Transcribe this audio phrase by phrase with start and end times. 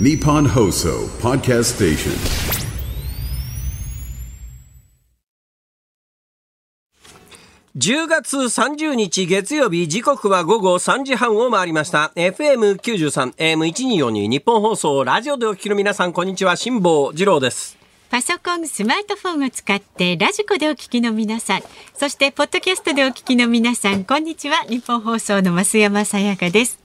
[0.00, 2.12] Nippon Hoso Podcast Station.
[7.76, 17.76] 10月30日月曜日時刻は午後3時半を回りました FM93 AM1242 日本放送ラジオでお聞きの皆さんこんにちは辛坊治郎です
[18.08, 21.60] パソコン、スマートフォンを使ってラジコでお聞きの皆さん、
[21.94, 24.62] そしてポッドキャストでお聞きの皆さん、こんにちは。
[24.62, 26.78] 日本放送の増山さやかです。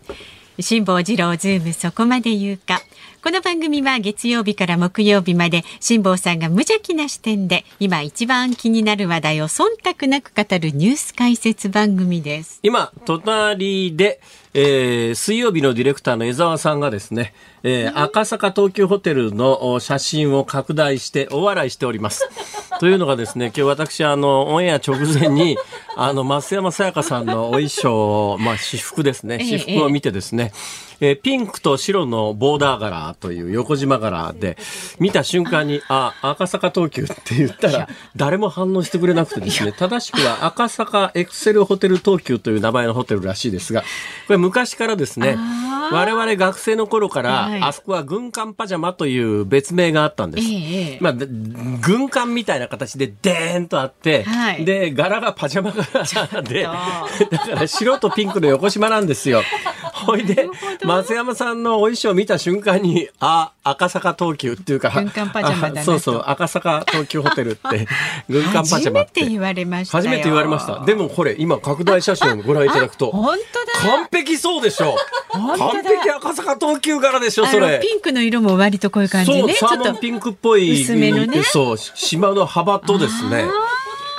[0.59, 2.79] 辛坊治郎ズームそこまで言うか。
[3.23, 12.59] この番組は月曜日から木曜日まで辛坊さんが無邪気な視点で今一番気になる話題を忖度なく語るニュース解説番組です。
[12.63, 14.19] 今隣で、
[14.53, 22.27] えー水曜日のディレクターの江澤さんがですね、えー赤坂東急ホテルのお写真を拡大して大笑いしております。
[22.81, 25.57] というのがですね、今日私、あの、オンエア直前に、
[25.95, 34.57] あの、増山さやかさんのお衣装、まあ、私服ですね、ええ私服を見てですね、えーピンクと白のボーダー柄という横島柄で、
[34.99, 43.81] 見た瞬間に、あ、赤坂東急って言ったら、誰も反応してくれなくてですね、正しくは赤坂エクセルホテル東急という名前のホテルらしいですが、
[44.27, 45.37] これ昔からですね、
[45.91, 50.47] 我々学生の頃から、はいあそこは軍艦パジャマという別名があったんです。
[50.47, 54.65] ええまあ、で軍艦みたいな形でデーンとあって、はい。
[54.65, 56.69] で、柄がパジャマ柄で、だ
[57.39, 59.41] から白とピンクの横島なんですよ。
[59.93, 60.49] ほいで、
[60.97, 67.87] 松山さんのお衣装を見た瞬間に、あ、赤坂東急っていうか、軍艦パジャマだなそうそう、赤坂東急ホテルって、
[68.29, 69.21] 軍艦パジャマって。
[69.21, 70.85] 初めて言われましたよ初めて言われました。
[70.85, 73.97] でもこれ、今、拡大写真をご覧いただくと、本当だ。
[73.97, 74.95] 完璧そうでしょ
[75.29, 77.79] 本当だ完璧赤坂東急柄でしょそれ。
[77.81, 79.53] ピンクの色も割とこういう感じそう、ね。
[79.53, 83.45] サーモンピンクっぽい、薄めのねそう、島の幅とですね。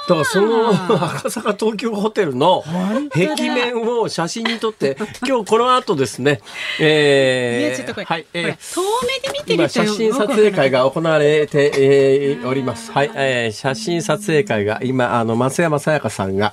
[0.06, 2.62] だからその赤坂東京ホテルの
[3.10, 4.96] 壁面を写真に撮って、
[5.26, 6.40] 今日この後ですね、
[6.78, 12.92] えー、はい、えー遠目で見て今ると写真撮影会が行われて、えーおります。
[12.92, 16.52] はい、えー写真撮影会が今あの松山さやかさんが、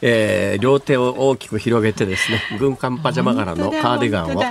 [0.00, 4.42] えー両手を大きく広げてですね、軍艦パジャマ柄のカーディガンを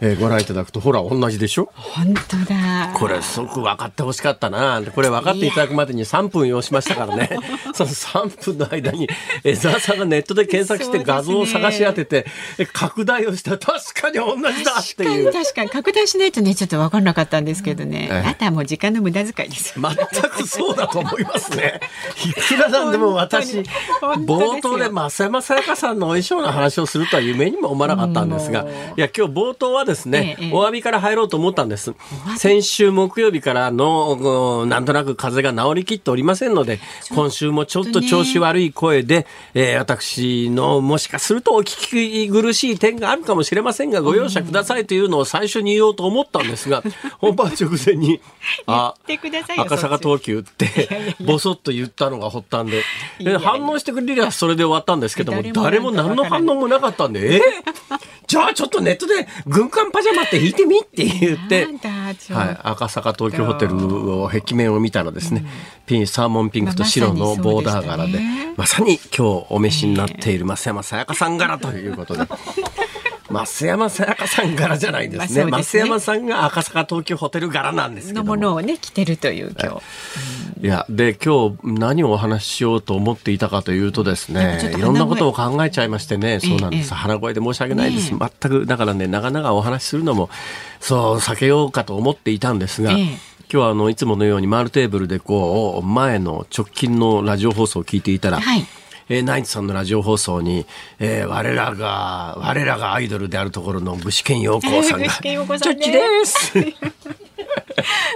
[0.00, 1.70] えーご覧いただくとほら同じでしょ？
[1.74, 2.92] 本当だ。
[2.94, 4.82] これすごく分かってほしかったな。
[4.94, 7.30] これ分かっていただくまでに3分要しましたからね。
[7.74, 9.08] その3分の間に
[9.44, 12.26] 江沢さんがネットで検索して画像を探し当てて、
[12.58, 15.26] え拡大をしたら確かに同じだって確かいう。
[15.26, 21.80] に確かに拡大しないとねちょっと分からなかったんですけどね、ええあとはもう時間の無駄遣いですよ全くそうだと思いますね。
[22.24, 23.58] いくらなんでも私、
[24.00, 28.64] 冒頭で増山さやかさんのお衣装の話をするとは夢にも思わなかったんですが、
[28.96, 31.94] いや、今日冒頭はですね、ええお詫びから入ろうと思ったんです。
[32.38, 36.78] 先週木曜日からの、うんなんとなく風邪が治りきっておりませんので、
[37.10, 46.82] 今週もちょっと調子悪い声で、えー私のもしかするとお聞き苦しい点があるかもしれませんが、ご容赦くださいというのを最初に言おうと思ったんですが、
[47.18, 48.20] 本番直前に、
[48.66, 52.84] あ、言ってくださいよ赤坂東急って、ボソッと言ったのが発端で、
[53.20, 57.42] で反応してくれりゃそれで終わったんですけども、誰誰も何の反応もなかったんで、え
[58.26, 61.66] じゃあちょっとネットで軍艦パジャマって引いてみって言って、
[62.32, 65.44] はい、赤坂東京ホテルを壁面を見たらですね、
[65.86, 68.20] ピンサーモンピンクと白のボーダー柄で、
[68.56, 72.24] まさに今日お召しになっている増山さやかさん柄ということで。
[73.30, 75.28] 増山さやかさん柄じゃないですね。
[75.28, 75.50] すね。
[75.50, 78.36] 増山さんが赤坂東京ホテル柄なんですけども。
[78.36, 79.80] のものをね着てるという今
[80.60, 80.66] 日、い。
[80.66, 86.92] や、で、今日何をお話ししようと思っていたかというとですねいろんなことを考えちゃいましてね、そうなんです。
[86.92, 86.96] ええ。
[86.96, 88.12] 腹声で申し訳ないです。
[88.12, 90.30] ね全く、だからね、長々お話しするのも、
[90.80, 93.04] そう、避けようかと思っていたんですが、ええ。
[93.50, 98.66] 今日はあの、いつものように丸テーブルでこう、前の直近のラジオ放送を聞いていたら、はい
[99.08, 100.66] えーナイツさんのラジオ放送に、
[100.98, 105.84] えー我らが、我らがアイドルであるところの具志堅用高さんが、具志堅用高さんね。
[105.84, 106.52] ちょっちです。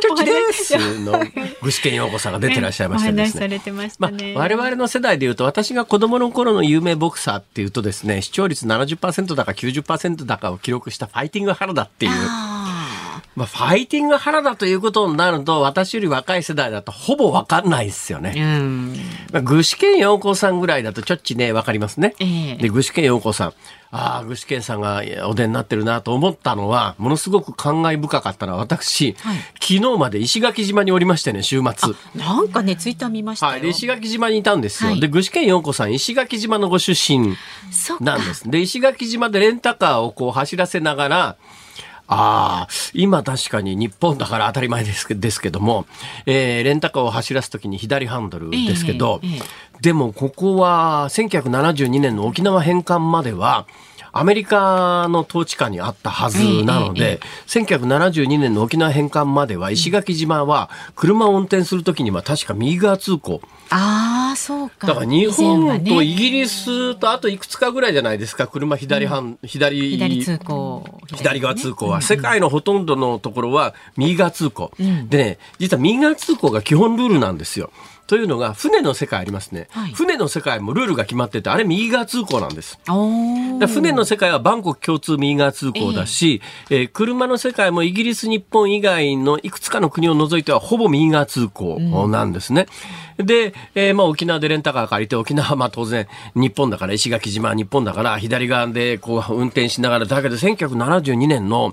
[0.01, 0.99] ちょっちです。
[1.01, 1.23] の
[1.63, 3.47] 具志堅用高さんが出てらっしゃいましてですね。
[3.47, 12.52] お話しされてまあたね、、我々の世代でいうと私が子供の頃の有名ボクサーっていうとですね視聴率70%だか90%だかを記録したファイティング原田っていうあ
[13.35, 18.35] まあ、ファイティング原田ということになると私より若い世代だとほぼわかんないですよね。
[18.37, 18.95] ーうん
[19.33, 22.15] まあ、具志堅陽子さんぐらいだとちょっちね、わかりますね。
[22.19, 23.53] ええで、具志堅陽子さん。
[23.95, 31.95] ああ、具志堅さんがお出になってるなと思ったのは、ものすごく感慨深かったのは、私、はい昨日まで石垣島におりましてね、週末。
[32.15, 33.61] なんかねツイッター見ましたよ、はい。
[33.61, 34.91] で、石垣島にいたんですよ。
[34.91, 37.37] はいで、具志堅陽子さん、石垣島のご出身
[38.01, 38.51] なんです。
[38.51, 41.37] で、石垣島でレンタカーをこう走らせながら、
[42.13, 45.87] ああ、今確かに日本だから当たり前ですけですけども、
[46.27, 49.31] えーレンタカーを走らすときに左ハンドルですけど、ええ。
[49.37, 49.41] え
[49.81, 53.67] でもここは1972年の沖縄返還までは、
[54.13, 63.41] アメリカの統治下にあったはずなので、1972年の沖縄返還までは石垣島は車を運転するときには確か右側通行。
[63.71, 64.87] ああ、そうか。
[64.87, 70.85] だから日本とイギリスとあといくつかぐらいじゃないですか、車左半、左、左通行。
[71.15, 74.73] 左側通行は、世界のほとんどのところは右側通行。
[75.09, 77.73] でね、実は右側通行が基本ルールなんですよ。
[78.13, 79.93] というのが船の世界ありますね、はい。
[79.95, 82.79] 船の世界もルールが決まっててあれ右側通行なんです。
[83.69, 91.79] 船の世界はバンコク共通右側通行だし、えー車の世界もイギリス、日本以外のいくつかの国を除いてはほぼ右側通行
[92.09, 92.67] なんですね。
[93.17, 101.73] で、えーまあ沖縄でレンタカー借りて沖縄はまあ当然日本だから石垣島は日本だから左側でこう運転しながらだけど1972年の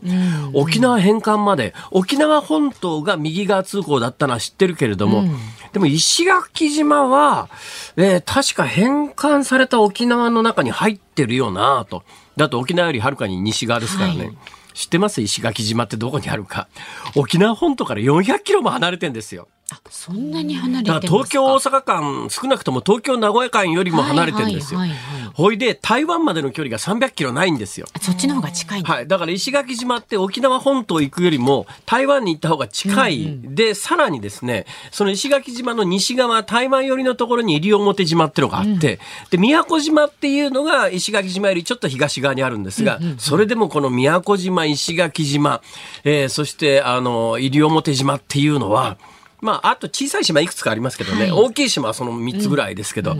[0.53, 5.25] 沖縄返還まで沖縄本島が右側通行だったのは知ってるけれども、
[5.73, 7.49] でも石垣島は、
[7.95, 12.03] えー確か返還された沖縄の中に入ってるよなと。
[12.37, 14.25] だと沖縄よりはるかに西側ですからね。
[14.25, 14.37] はい
[14.75, 15.19] 知ってます？
[15.19, 16.69] 石垣島ってどこにあるか。
[17.15, 19.49] 沖縄本島から400キロも離れてんですよ。
[19.71, 25.31] あそんなに離れて東京大阪間、少なくとも東京名古屋間よりも離れてるんですよはいはいはいはい。
[25.33, 27.87] ほいで、台湾までの距離が300キロないんですよ。
[27.93, 29.07] あそっちの方が近いはい。
[29.07, 33.39] だから石垣島って沖縄本島行くよりも台湾に行った方が近い。
[33.43, 38.99] で、さらにですね、その石垣島の西側、台湾寄りのところに西表島ってのがあって、
[39.29, 45.61] で、宮古島っていうのが石垣島よりちょっと東側にあるんですが、それでもこの宮古島、石垣島、
[46.03, 48.97] えーそして、あの、西表島っていうのは、
[49.41, 53.15] まあ、あと小さい島いくつかありますけどね、大きい島はその3つぐらいですけど、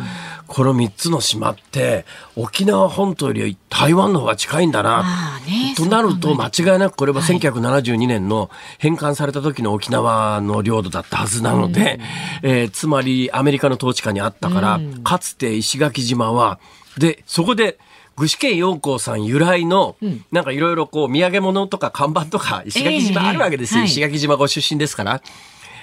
[0.48, 2.06] この3つの島って、
[2.36, 4.90] 沖縄本島より台湾の方が近いんだな。
[4.90, 8.50] まあねとなると間違いなくこれは1972年の
[8.80, 12.00] 返還された時の沖縄の領土だったはずなので、
[12.42, 16.60] えーつまりアメリカの統治下にあったから、かつて石垣島は、
[16.98, 17.78] で、そこで、
[18.18, 19.96] 具志堅用高さん由来の、
[20.32, 23.78] なんかいろいろこう、土産物とか看板とか、石垣島あるわけですよ。
[23.78, 23.92] ええはい。
[23.92, 25.22] 石垣島ご出身ですから。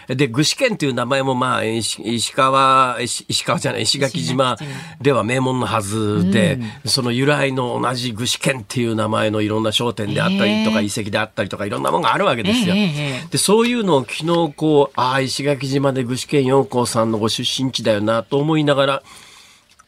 [0.09, 4.57] で、具志堅という名前もまあ、石石川、石石川じゃない、石垣島
[5.01, 10.87] では名門のはずで、その由来の同じ具志堅っていう名前のいろんな商店であったりとか、ええ。
[10.87, 12.75] 遺跡であったりとか、いろんなものがあるわけですよ。
[13.31, 19.03] で、そういうのを昨日こう、ああ、石垣島で具志堅用高さんのご出身地だよなと思いながら、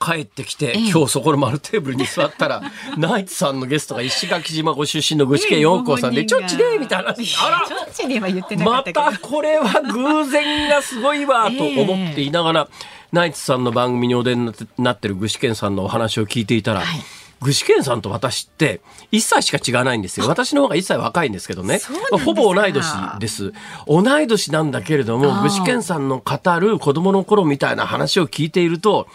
[0.00, 2.62] 帰ってきて、今日そこの丸テーブルに座ったら、
[2.96, 7.08] ナイツさんのゲストが石垣島ご出身の具志堅用高さんで、ちょっちねみたいな。
[7.08, 7.36] 話。
[7.38, 12.68] あらまったこれは偶然がすごいわと思っていながら、
[13.12, 17.00] ナイツさんの番組にお出になってる具志堅さんのお話を聞いていたら、はい。
[17.40, 18.80] 具志堅さんと私って
[19.12, 20.26] 1歳しか違わないんですよ。
[20.26, 21.80] 私の方が1歳若いんですけどね。
[22.24, 22.84] ほぼ同い年
[23.20, 23.52] です。
[23.86, 29.06] 同い年なんだけれども、具志堅さんの語る子供の頃みたいな話を聞いていると、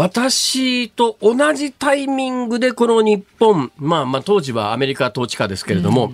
[0.00, 6.10] 私と同じタイミングでこの日本、まあまあ当時はアメリカ統治下ですけれども、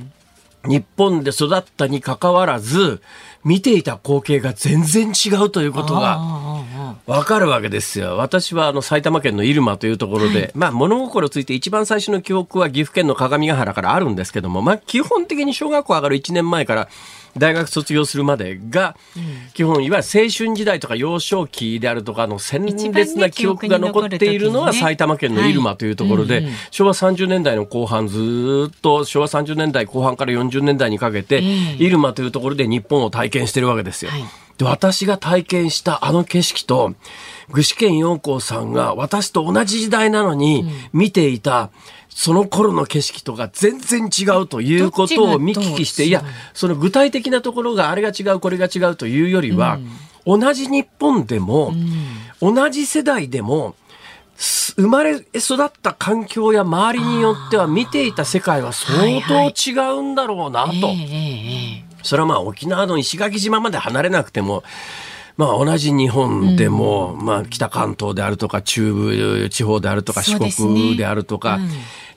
[0.64, 3.00] 日本で育ったにかかわらず、
[3.44, 6.64] 見ていた光景が全然違うということが、
[7.06, 8.16] わかるわけですよ。
[8.16, 16.88] 私はあの埼玉県の入間というところで、まあ物心ついて一番最初の記憶は岐阜県の各務原からあるんですけども、まあ基本的に小学校上がる1年前から
[17.38, 18.96] 大学卒業するまでが、
[19.54, 31.42] 基本いわゆる青春時代とか幼少期であるとかの鮮烈な記憶が残っているのは埼玉県の入間というところで、昭和30年代の後半ずーっと昭和30年代後半から40年代にかけて、
[31.78, 34.10] 入間というところで日本を体験してるわけですよ。
[34.10, 34.24] はい。
[34.58, 36.94] で、私が体験したあの景色と、
[37.50, 41.70] 具志堅用高さんが私と同じ時代なのに見ていた、
[42.16, 49.78] その頃の景色とか全然違うということを見聞きして、いや、その具体的なところがあれが違う、これが違うというよりは、
[50.24, 51.74] 同じ日本でも、
[52.40, 53.76] 同じ世代でも、
[54.34, 60.72] す生まれ育った環境や周りによっては見ていた世界は相当違うんだろうなと。
[62.02, 64.64] それはまあ沖縄の石垣島まで離れなくても、
[65.36, 71.58] まあ同じ日本でも、まあ北関東であるとか中部地方であるとか四国であるとか、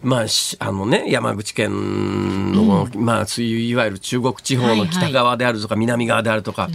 [0.02, 6.70] まあしあのね、山口県の、まあそういういわゆる中国地方の北側であるとか南側であるとか、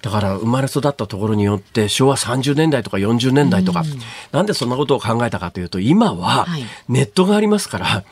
[0.00, 3.84] だから生まれ育ったところによって昭和30年代とか40年代とか、
[4.32, 6.64] なんでそんなことを考えたかというと今ははい。
[6.88, 8.04] ネットがありますから、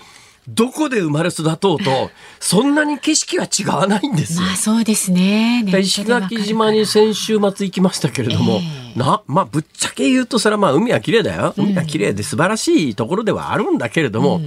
[0.48, 4.46] どこで生まれ育とうと、そんなに景色は違わないんですよ。
[4.46, 5.62] まあそうですね。
[5.78, 8.60] 石垣島に先週末行きましたけれども、
[8.94, 11.52] えな、まあ、ぶっちゃけ言うと、それはまあ、海は綺麗だよ。
[11.58, 14.40] 海は綺麗で素晴らしいところではあるんだけれども、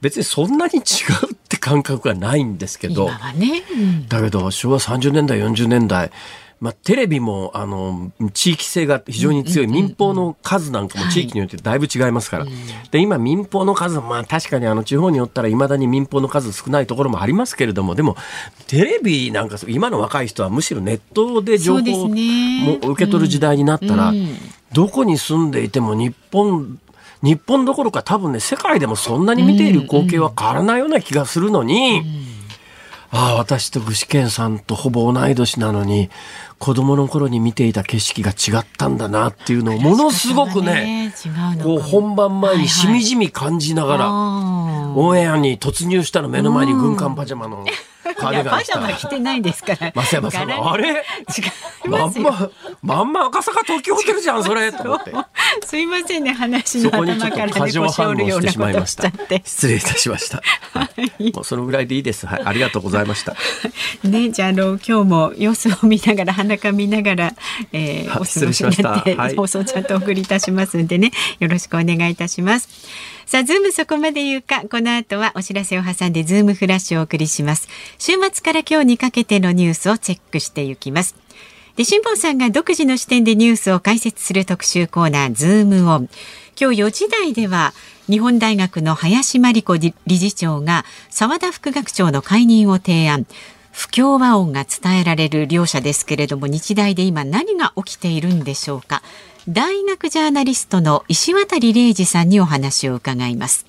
[0.00, 0.82] 別にそんなに違う
[1.32, 3.62] って感覚はないんですけど今、はね。
[3.72, 6.10] うんだけど、昭和30年代、40年代、
[6.60, 12.46] まあ、テレビもあの地域性が非常に強い民放の数なんかも地域によってだいぶ違いますから、
[12.90, 18.14] で今民放の数まあ確かにあの地方によったらいまだに民放の数少ないところもありますけれどもでも
[18.66, 22.14] テレビなんか今の若い人はむしろネットで情報も
[22.92, 24.12] 受け取る時代になったら、
[24.74, 26.78] どこに住んでいても日本
[27.22, 32.29] 日本どころか多分ね世界でもそんなに見ている光景は変わらないような気がするのに。
[33.12, 36.10] ああ、私と具志堅さんとほぼ同い年なのに、
[36.58, 41.12] 子供の頃に見ていた景色が違ったんだなっていうのをものすごくね、
[41.62, 47.64] こう本番前にしみじみ感じながら、オンエアに突入したの目の前に軍艦パジャマの。
[48.20, 49.92] カーディガンパジャマ着てないですから。
[49.92, 51.02] 増山さんあれ？
[51.86, 52.50] まんま、
[52.82, 54.70] まんま赤坂東急ホテルじゃん、それ
[55.64, 59.10] すいませんね、話の頭から過剰反応してしまいました。
[59.44, 60.42] 失礼いたしました。
[60.72, 62.26] はい、もうそのぐらいでいいです。
[62.26, 63.34] はい、ありがとうございました。
[64.04, 67.34] ね、じゃあ、あの、今日も様子を見ながら、裸見ながら、
[67.72, 72.68] えー、お過ごしになって、放送ちゃんとお送りいたしますんでね、よろしくお願いいたします。
[73.30, 77.68] さあ、ズームそこまで言うか、この後はお知らせを挟んでズームフラッシュをお送りします。
[77.96, 81.14] 週末から今日にかけてのニュースをチェックしていきます。
[81.76, 86.08] で、辛坊さんが独自の視点でニュースを解説する特集コーナー、ズームオン。
[86.60, 87.72] 今日4時台では、
[88.08, 93.26] 日本大学の林真理子理事長が澤田副学長の解任を提案。
[93.70, 99.02] 不協和音が伝えられる両者ですけれども日大で今何が起きているんでしょうか
[99.48, 103.64] 大学ジャーナリストの石渡礼二さんにお話を伺います。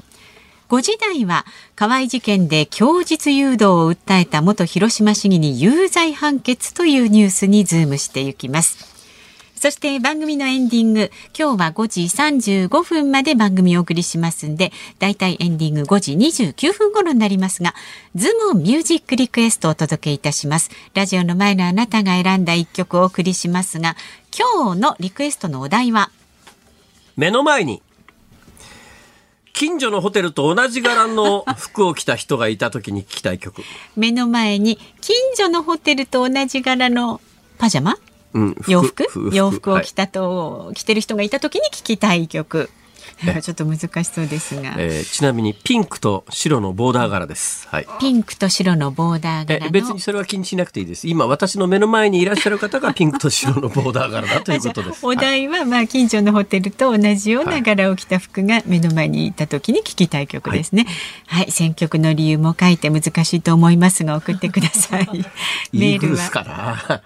[0.68, 8.92] 5時台は河井事件で供述誘導を訴えた元広島市議に有罪判決というニュースにズームしていきます。
[9.62, 12.01] そして番組のエンディング、今日は5時
[12.68, 17.75] 35分まで番組をお送りしますんで、だいたいエンディング5時29分頃になりますが、
[18.16, 20.72] ズームオンミュージックリクエストをお届けいたします。
[20.96, 23.96] ラジオの前のあなたが選んだ一曲をお送りしますが、
[24.33, 26.09] 今日のリクエストのお題は？
[27.17, 27.81] 目の前に
[29.51, 33.61] 近所のホテルと同じ柄の服を着た人がいた時に聞きたい曲。
[33.97, 37.19] 目の前に近所のホテルと同じ柄の
[37.57, 37.97] パジャマ？
[38.33, 39.05] うん、洋服？
[39.33, 42.69] 洋服を着たと、はい、着てる人がいた時に聞きたい曲。
[43.41, 47.67] ちょっと難しそうですが、えー、ちなみにピンクと白のボーダー柄です。
[47.70, 47.88] はい。
[48.00, 51.08] ピンクと白のボーダー柄別にそれは気にしなくていいです。
[51.08, 55.05] 今私の目の前にいらっしゃる方が ピンクと白のボーダー柄だということです。
[55.05, 60.86] お題はまあ近所のホテルと同じような柄を着た服が目の前にいた時に聞きたい曲ですね。
[61.27, 65.08] はい、はい、選曲の理由も書いて難しいと思いますが送ってください。
[65.74, 67.01] メールは。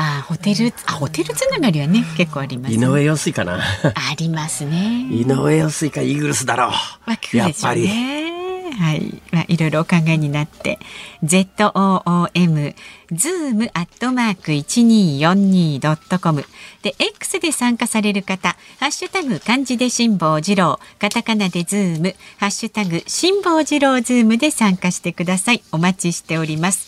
[0.00, 3.58] あホテルあホテルつながりはね結構あります、ね、井上陽水かな。
[3.58, 5.08] ありますね。
[5.10, 6.70] 井上陽水かイーグルスだろう、
[7.04, 7.88] まあ、やっぱり。
[7.88, 10.78] はい、まあ、いろいろお考えになって。
[11.24, 12.76] ZOOM
[13.10, 16.44] ズームアットマーク一二四二ドットコム。
[16.82, 20.78] で X で参加される方ハッシュタグ漢字で辛坊治郎。
[21.00, 22.14] カタカナでズーム。
[22.38, 25.62] ハッシュタグ辛坊治郎ズームで参加してください。
[25.72, 26.87] お待ちしております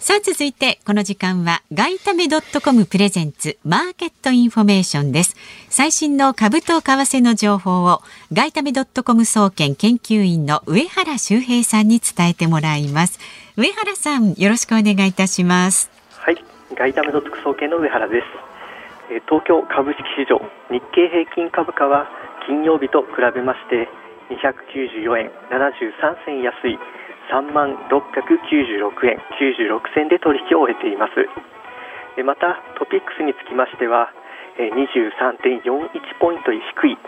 [0.00, 5.36] さあ続いてこの時間は外為ドットコムプレゼンツマーケットインフォメーションです。
[5.68, 8.00] 最新の株と為替の情報を
[8.32, 13.20] 外為ドットコム総研研究員の上原修平さんに伝えてもらいます。
[13.58, 15.90] 上原さんよろしくお願いいたします。
[16.16, 16.42] はい
[16.74, 19.20] 外為ドットコム総研の上原です。
[19.28, 20.40] 東京株式市場
[20.70, 22.08] 日経平均株価は
[22.46, 23.86] 金曜日と比べまして
[24.32, 26.78] 294円73銭安い
[27.30, 31.12] 3万696円96銭で取引を終えています。
[32.22, 34.12] またトピックスにつきましては
[34.58, 36.58] 23.41ポイント低
[36.90, 36.98] い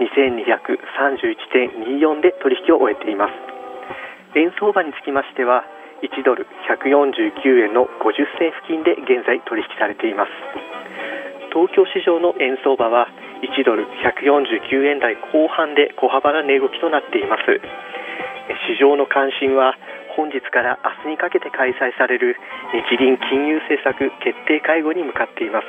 [0.00, 3.34] 2231.24で取引を終えています。
[4.38, 5.66] 円相場につきましては
[6.02, 10.30] 1ドル149円の50銭付近で現在取引されています。
[11.52, 13.08] 東京市場の円相場は
[13.44, 17.60] 1ドル149円台後半で小幅な値動きとなっています。
[18.68, 19.74] 市場の関心は
[20.16, 22.36] 本日から明日にかけて開催される
[22.72, 25.66] 日銀金融政策決定会合に向かっています。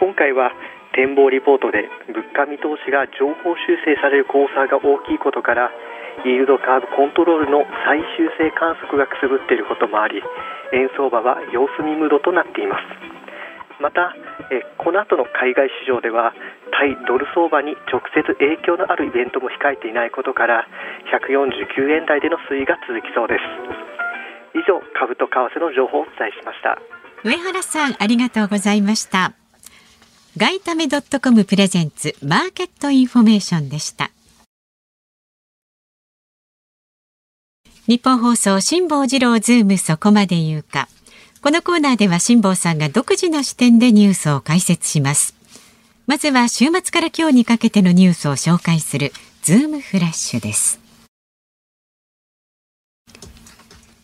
[0.00, 0.52] 今回は
[0.92, 5.70] 展望リポートで物価見通しが情報修正される公差が大きいことから
[6.24, 10.20] イールドカーブコントロールの再修正観測がくすぶっていることもあり
[10.72, 12.84] 円相場は様子見ムードとなっています。
[13.80, 14.14] また
[14.52, 16.34] えこの後の海外市場では
[16.76, 20.68] 対ドル相場に直接影響のあるイベントも控えていないことから
[21.08, 23.40] 149円台での推移が続きそうです。
[24.52, 26.76] 以上株と為替の情報をお伝えしました。
[27.24, 29.32] 上原さんありがとうございました。
[30.36, 34.10] 外為ドットコムプレゼンツマーケットインフォメーションでした。
[37.86, 40.88] ニッポン放送辛坊治郎ズームそこまで言うか。
[41.42, 45.34] このコーナーでは辛坊さんが独自の視点でニュースを解説します。
[46.06, 50.78] まずは週末から今日にかけてのニュースを紹介するズームフラッシュです。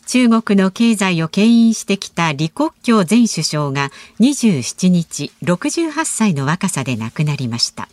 [0.08, 7.88] 中国の経済を牽引してきた李克強前首相が27日68歳の若さで亡くなりました。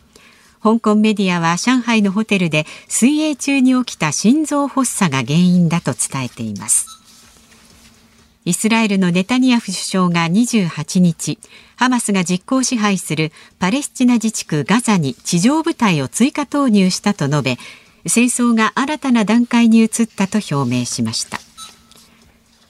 [0.63, 7.04] 香港メディアは上海のホテルで水泳中に起きた心臓発作が原因だと伝えています。
[8.45, 11.39] イスラエルのネタニヤフ首相が28日
[11.75, 17.57] ハマスが実効支配するパレスチナ自治区ガザに地上部隊を追加投入したと述べ
[18.05, 21.39] 戦争が新たな段階に移ったと表明しました。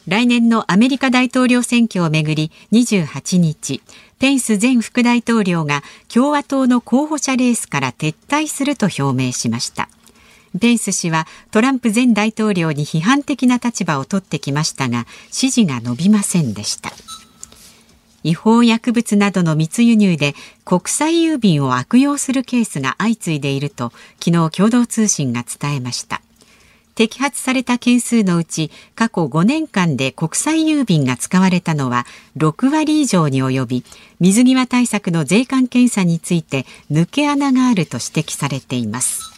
[0.07, 3.81] 来年のアメリカ大統領選挙をめぐり28日
[4.19, 5.81] ペンス前副大統領が
[6.13, 9.89] 共和党の候補者レースから撤退すると表明しました。
[10.59, 16.91] ペンス氏はトランプ前大統領に批判的な立場を取ってきましたが支持が伸びませんでした。
[18.23, 20.33] 違法薬物などの密輸入で
[20.63, 26.21] 国際郵便を悪用するケースが相次いでいると昨日共同通信が伝えました。
[26.95, 32.05] 摘発された件数のうち過去5年間で国際郵便が使われたのは
[32.37, 33.83] 6割以上に及び
[34.19, 39.34] 水際対策の税関検査について抜け穴があると指摘されています。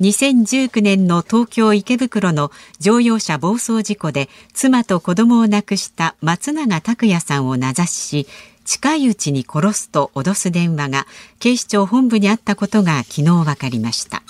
[0.00, 8.26] 2019年の東京池袋の乗用車暴走事故で妻と子供を亡くした松永拓也さんを名指しし
[8.64, 11.06] 近いうちに殺すと脅す電話が
[11.38, 14.22] 警視庁本部にあったことが昨日分かりました。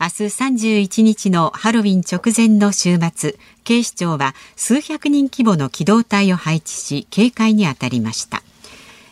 [0.00, 8.44] 明日31日のハロウィン直前の週末警視庁は数百人規模の機動隊を配置し警戒に当たりました。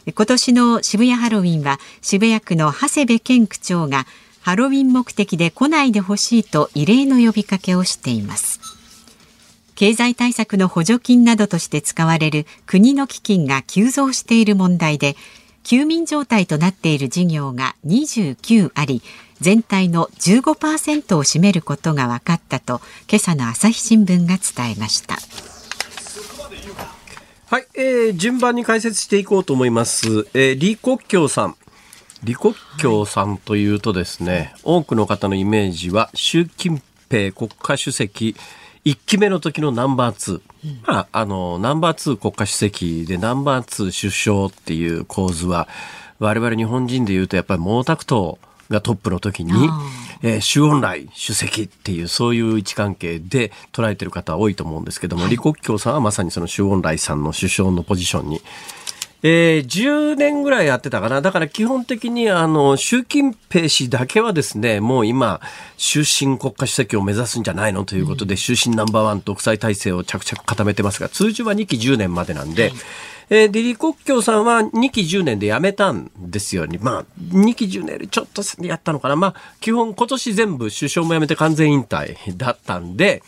[0.06, 4.06] 今年の渋谷ハロウィンは渋谷区の長谷部健区長が
[4.47, 8.61] ハロウィン目的で来ないでほしいと異例の呼びかけをしています。
[9.75, 15.17] 経済対策の補助金などとして使われる国の基金が急増している問題で
[15.65, 19.03] 休眠状態となっている事業が29あり
[19.41, 25.17] 全体の15%を占めることが分かったと今朝の朝日新聞が伝えました。
[27.47, 31.57] はい、えー、順番に解説していこうと思います、えー、李克強さん。
[32.24, 38.37] 李克強さんというとですね、はい、多くの方のイメージは習近平国家主席
[38.85, 45.68] 1期目の時のナンバー2、うん、まあ、あのナンバー2国家主席でナンバー2首相っていう構図は
[46.18, 48.38] 我々日本人でいうとやっぱり毛沢東
[48.70, 49.52] がトップの時に、
[50.22, 58.40] えー、周恩来主席っていうそういう位置関係で捉えてる方多いと思うんですけども、はい、李克強さんはまさにその周恩来さんの首相のポジションに
[59.22, 61.22] えー、10年ぐらいやってたかな。
[61.22, 65.40] だから基本的にあの、習近平氏だけはですね、もう今、
[65.79, 67.85] 終身国家主席を目指すんじゃないの？
[67.85, 72.72] ということで、終身ナンバーワン独裁体制を着々固めてますが、通常は2期10年までなんで、はい
[73.29, 76.66] えー、で、李克強さんは2期10年で辞めたんですよ。
[76.81, 79.16] まあ、2期10年よりちょっとやったのかな。
[79.16, 83.22] まあ、基本今年全部首相も辞めて完全引退だったんで、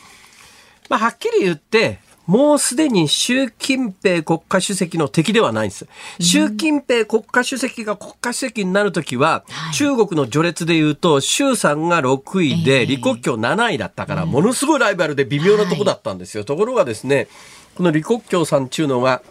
[0.88, 1.98] まあ、はっきり言って、
[2.28, 5.86] もうすでに習近平国家主席の敵ではないんです。
[6.20, 16.44] 習近平国家主席が国家主席になるときは、中国の序列で言うと、習さんが6位で、李克強7位だったから、ものすごいライバルで微妙なとこだったんですよ。
[16.44, 17.28] ところがですね、
[17.76, 19.22] この李克強さんっていうのは、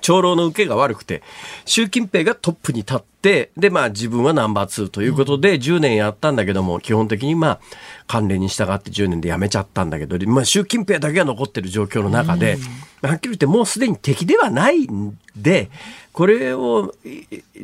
[0.00, 1.22] 長老の受けが悪くて、
[1.64, 7.60] 習近平がトップに立って、で、まあ自分はナンバー2ということで10年やったんだけども、基本的にまあ
[8.06, 12.58] 関連に従って10年で辞めちゃったんだけど、まあ習近平だけが残ってる状況の中で、
[13.02, 15.70] はっきり言ってもうすでに敵ではないんで、
[16.12, 16.94] これを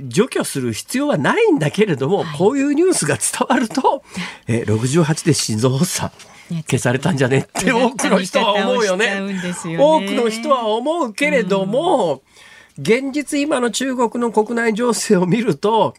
[0.09, 4.03] 除去する必要はないんだけれども、こういうニュースが伝わると、
[4.47, 6.32] え68で心臓発作。
[6.63, 9.21] 消されたんじゃねって 多くの人は思うよね。
[9.79, 12.23] 多くの人は思うけれども、
[12.79, 15.95] 現実今の中国の国内情勢を見ると、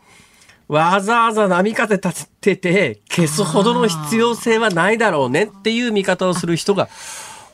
[0.68, 6.90] わざわざ波風立てて消すほどの必要性はないだろうねっていう見方をする人が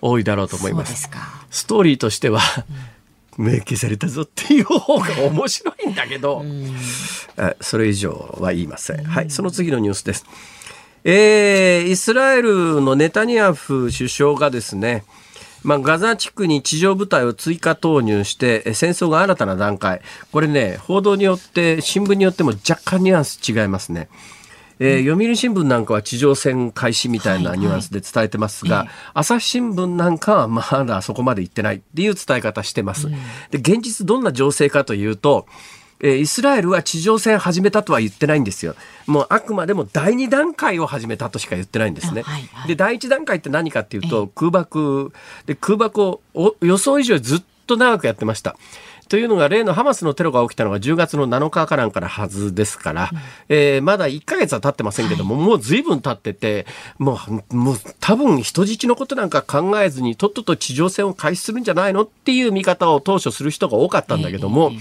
[0.01, 1.01] 多いだろうと思います。
[1.01, 1.09] す
[1.49, 2.41] ストーリーとしては、
[3.37, 6.43] 目消されたぞっていう方が面白いんだけど、
[7.61, 9.03] それ以上は言いません。
[9.03, 10.25] はい、その次のニュースです。
[11.03, 15.03] えー、イスラエルのネタニヤフ首相がですね、
[15.63, 20.01] まあ、ガザ地区に地上部隊を追加投入して戦争が新たな段階。
[20.31, 24.09] これね報道によって新聞によっても若干ニュアンス違いますね。
[24.81, 33.09] えー、読売新聞なんかは地上戦開始みたいなニュアンスで伝えてますが、はいはい、朝日新聞なんかはまだそこまで行ってないっていう伝え方してます。
[33.51, 35.47] で現実どんな情勢かというと
[36.01, 38.75] えーイスラエルは地上戦始めたとは言ってないんですよ。
[39.05, 42.23] もうあくまでも第2段階を始めたとしか言ってないんですね。
[42.25, 45.11] あはいはいで、第1段階って何かっていうと、空爆、
[45.45, 48.55] で、空爆をお予想以上にずっと長くやってました。
[49.09, 53.09] というのが例のハマスのテロが起きたのが10月の7日かなんかのはずですから、
[53.49, 56.67] えーまだ1ヶ月は経ってませんけども、もう随分経ってて、
[56.99, 57.19] も
[57.51, 64.71] う、もう多分人質のことなんか考えずにとっとと地上戦を開始するんじゃないのっていう見方を当初する人が多かったんだけども、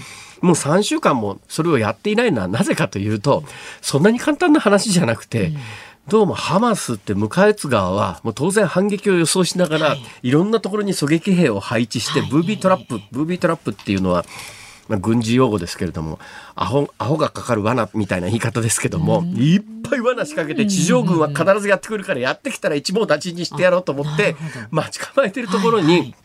[0.41, 3.43] もう3週間もそれをやっていないのはなぜかというと、
[3.81, 5.51] そんなに簡単な話じゃなくて、
[6.07, 10.03] どうもハマスって迎え撃つ側はもう当然反撃を予想しながら、はい。
[10.23, 12.29] い、ろんなところに狙撃兵を配置して、はい。
[12.29, 14.25] ブービートラップ、ブービートラップっていうのは、
[14.87, 16.17] まあ、軍事用語ですけれども、
[16.55, 24.35] アホ、アホがかかる罠みたいな言い方ですけども、いっぱい罠仕掛けて地上軍は必ずやってくるからやってきたら一網打尽にしてやろうと思って
[24.71, 25.99] 待ち構えてるところに、はい。
[25.99, 26.15] はい。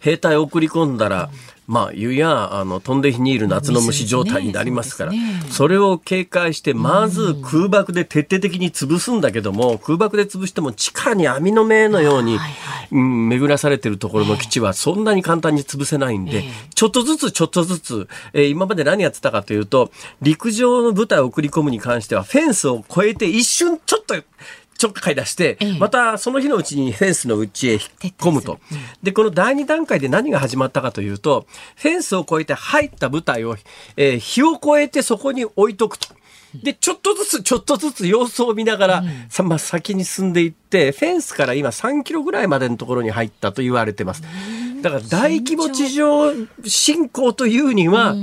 [0.00, 1.30] 兵隊を送り込んだら、
[1.66, 5.12] まあ、湯や、あの、飛んで火にいる夏の虫状態になりますから、
[5.50, 12.38] それを警戒して、まず空爆で徹底的に潰すんだけども、空爆で潰しても地下に網の目のように、
[12.92, 16.42] うん、巡らされてるところの基地はそんなに簡単に潰せないんで、ええ。
[16.74, 19.90] ちょっとずつちょっとずつ、えー今まで何やってたかというと、
[20.22, 24.14] 陸上の部隊を送り込むに関しては、フェンスを越えて一瞬ちょっと、
[24.76, 27.80] ちょっかい出して、ええまたその日のうちにフェンスの内へ引っ
[28.18, 28.58] 込むと。
[29.02, 33.56] で、この第二段階で何が始まったかというと、フェンスを越えて入った部隊を、
[33.96, 36.08] えー火を越えてそこに置いとくと。
[36.62, 44.22] で、ちょっとずつちょっとずつ様子を見ながら、さまあ、先に進んでいって、フェンスから今3キロぐらいまでのところに入ったと言われてます。
[44.82, 46.32] だから大規模地上
[46.64, 48.14] 侵攻というには、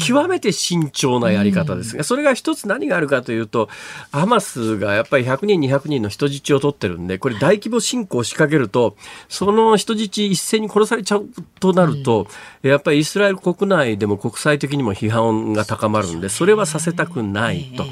[0.00, 3.68] 極めて慎重なやり方ですが、それが一つ何があるかというと、
[4.12, 8.96] ハマスがやっぱり100人、200人の人質を取ってるんで、これ大規模侵攻を仕掛けると、
[9.28, 11.28] その人質一斉に殺されちゃう
[11.60, 12.26] となると、
[12.62, 17.84] やっぱりイスラエル国内でも国際的にも批判が高まるんで、それはさせたくないと。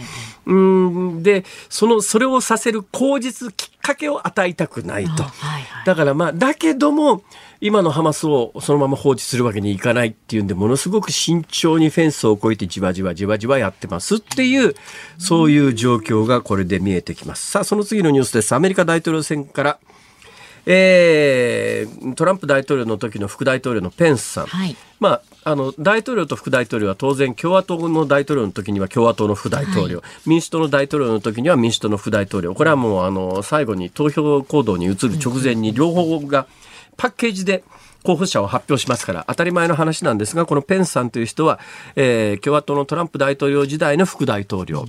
[0.47, 1.23] うん。
[1.23, 5.25] で、その、それをさせる口実、きっかけを与えたくないと。
[5.85, 7.23] だからまあ、だけども、
[7.61, 14.75] 今のハマスをそのまま放置するわけにいかないっていうんで、ものすごく慎重にフェンスを越えてじわじわじわじわやってますっていう、
[15.19, 17.51] そういう状況がこれで見えてきます。
[17.51, 18.55] さあ、その次のニュースです。
[18.55, 19.79] アメリカ大統領選から、
[20.67, 24.47] えートランプ大統領の時の副大統領のペンスさん。
[24.47, 36.47] はいまあ、あの大統領と副大統領は当然共和党の大統領の時には共和党の副大統領、民主党の大統領の時には民主党の副大統領これはもうあの最後に投票行動に移る直前に両方が
[36.99, 37.65] パッケージで
[38.03, 41.59] 候補者を発表しますから当たり前の話なんですがこのペンスさんという人は、
[41.97, 44.85] えー共和党のトランプ大統領時代の副大統領。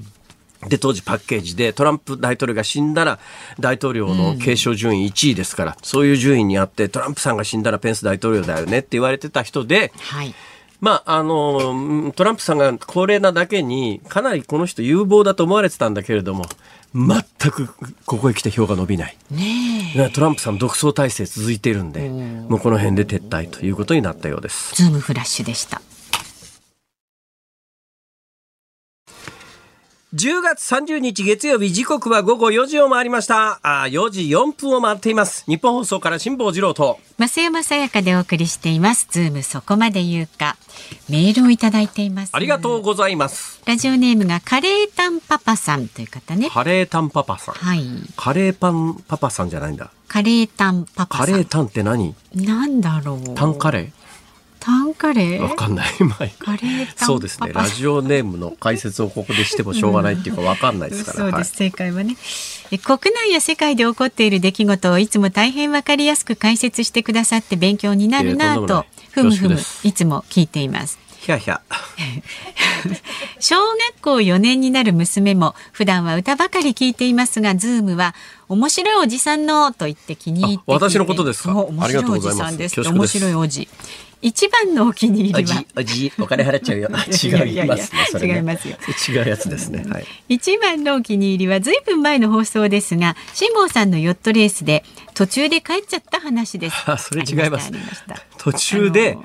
[0.67, 3.19] で、当時パッケージでトランプ大統領が死んだら
[3.59, 10.33] 大統領の継承順位1位ですから、そういう順位にあってトランプさんが死んだらペンス大統領だよねって言われてた人で、はい。
[10.81, 16.45] まあ、あの、うんトランプさんが高齢なだけに、かなりこの人有望だと思われてたんだけれども、
[16.93, 17.69] 全く
[18.05, 19.17] ここへ来て票が伸びない。
[19.31, 24.75] ねトランプさん独走体制続いているんで、もうこの辺で撤退ということになったようです。
[24.75, 25.81] ズームフラッシュでした。
[30.15, 33.59] 10月30日月曜日時刻は午後4時を回りました。
[33.61, 35.45] あー4時4分を回っています。
[35.45, 36.99] 日本放送から辛坊治郎と。
[37.19, 39.07] 増山さやかでお送りしています。
[39.11, 40.57] ズームそこまで言うか。
[41.09, 42.31] メールをいただいています。
[42.33, 43.61] ありがとうございます。
[43.67, 46.49] ラジオネームがカレータンパパさんという方ね。
[46.49, 47.53] カレータンパパさん。
[47.53, 47.85] はい。
[48.15, 49.91] カレーパンパパさんじゃないんだ。
[50.07, 51.27] カレータンパパさん。
[51.27, 52.15] カレータンって何？
[52.33, 53.35] なんだろう。
[53.35, 53.93] タンカレ
[54.69, 55.37] タンカレー？
[55.39, 55.89] ーわかんない。
[56.03, 57.51] まあカレーそうですね。
[57.53, 61.17] ラジオネームの解説をここでしてもしょうがないっていうかわかんないですから。
[61.31, 62.15] そうです、正解はね。
[62.71, 70.97] え国内や世界で起こっている出来事をいつも大変わかりやすく解説してくださって勉強になるなぁとふむふむいつも聞いています。
[70.97, 71.19] はい。
[71.19, 71.61] ひゃひゃ。
[73.39, 78.15] 小学校4年になる娘も普段は歌ばかり聞いていますがズームは
[78.47, 81.55] 面白いおじさんのと言って気に入って私のことですか？
[81.57, 82.79] 面白いおじさんです。
[82.81, 83.67] 面白いおじ
[84.21, 86.89] 一番のお気に入りは、おじ、お金払っちゃうよ。
[87.23, 88.35] 違いますね。
[88.35, 88.75] 違いますよ。
[89.07, 89.85] 違うやつですね。
[89.89, 90.05] はい。
[90.27, 94.83] 一番のお気に入りはずいぶん前の放送ですが辛坊さんのヨットレースで
[95.19, 96.75] 途中で帰っちゃった話です。
[96.89, 97.73] あ それ違います。
[98.37, 99.17] 途中で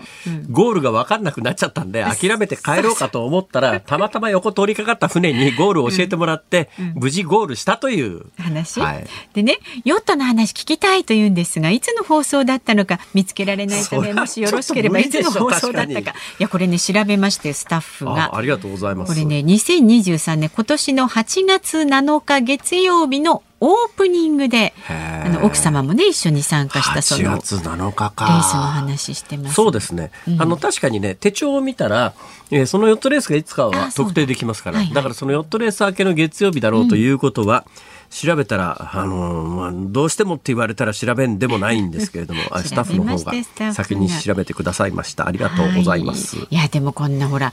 [0.50, 8.22] ゴールが分かんなくなっちゃったんで、諦めて帰ろうかと思ったら、たまたま横通りかかった船にゴールを教えてもらって、無事ゴールしたという。
[8.40, 9.06] 話、はい。
[9.34, 16.10] でねヨットの話聞きたいと言うんですがいつの放送だったのか見つけられないためもしよろしければいつの放送だったか。
[16.10, 18.36] いやこれね調べましてスタッフあが。
[18.36, 19.12] ありがとうございます。
[19.12, 28.42] これね2023年今年の8月7日月曜日のオープニングであの奥様もね一緒に参加したそ8のレー月7日か。
[28.42, 29.54] スの話してます。
[29.54, 32.14] そうですね、あの確かにね手帳を見たら、
[32.50, 34.78] えーそのヨットレースがいつかあは特定できますから。
[34.78, 34.94] はいはい。
[34.94, 37.64] だからそのヨットレース明けの月曜日だろうということは、
[38.10, 43.72] 調べたら、あのーまあ、どうしてもって言われたら調べんでもないんですけれどもあスタッフの方が。
[43.72, 45.26] 先に調べてくださいました。
[45.26, 46.36] ありがとうございます。
[46.36, 46.46] はい。
[46.50, 47.52] いやでもこんなほら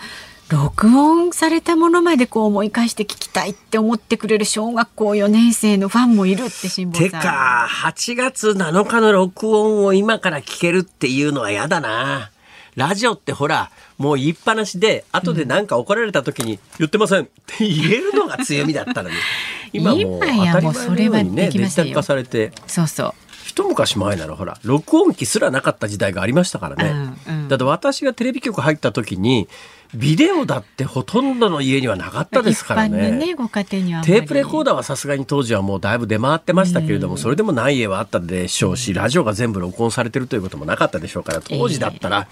[0.52, 7.10] 録音されたものまでこう思い返して聞きたいって思ってくれる小学校4年生のファンもいるって辛坊さん。
[7.10, 12.32] てか、8月7日の録音を今から聞けるっていうのは嫌だな。
[12.76, 19.16] ラジオってほら、もう言いっぱなしで、後でなんか怒られた時に、言ってませんって言えるのが強みだったのに。
[19.72, 23.14] 今もう当たり前のようにね、デジタル化されて、そうそう。
[23.46, 26.90] 一昔前ならほら、録音機すらなかった時代がありましたからね。
[26.90, 29.50] うんうんだって私がテレビ局入った時に、
[29.94, 33.12] ビデオだってほとんどの家にはなかったですから一般のね。
[33.12, 42.28] ねご家庭にはテープレコーダーはさすがに当時はもうだいぶ出回ってましたけれども、それでもない家はあったでしょうし、ラジオが全部録音されてるということもなかったでしょうから、当時だったら、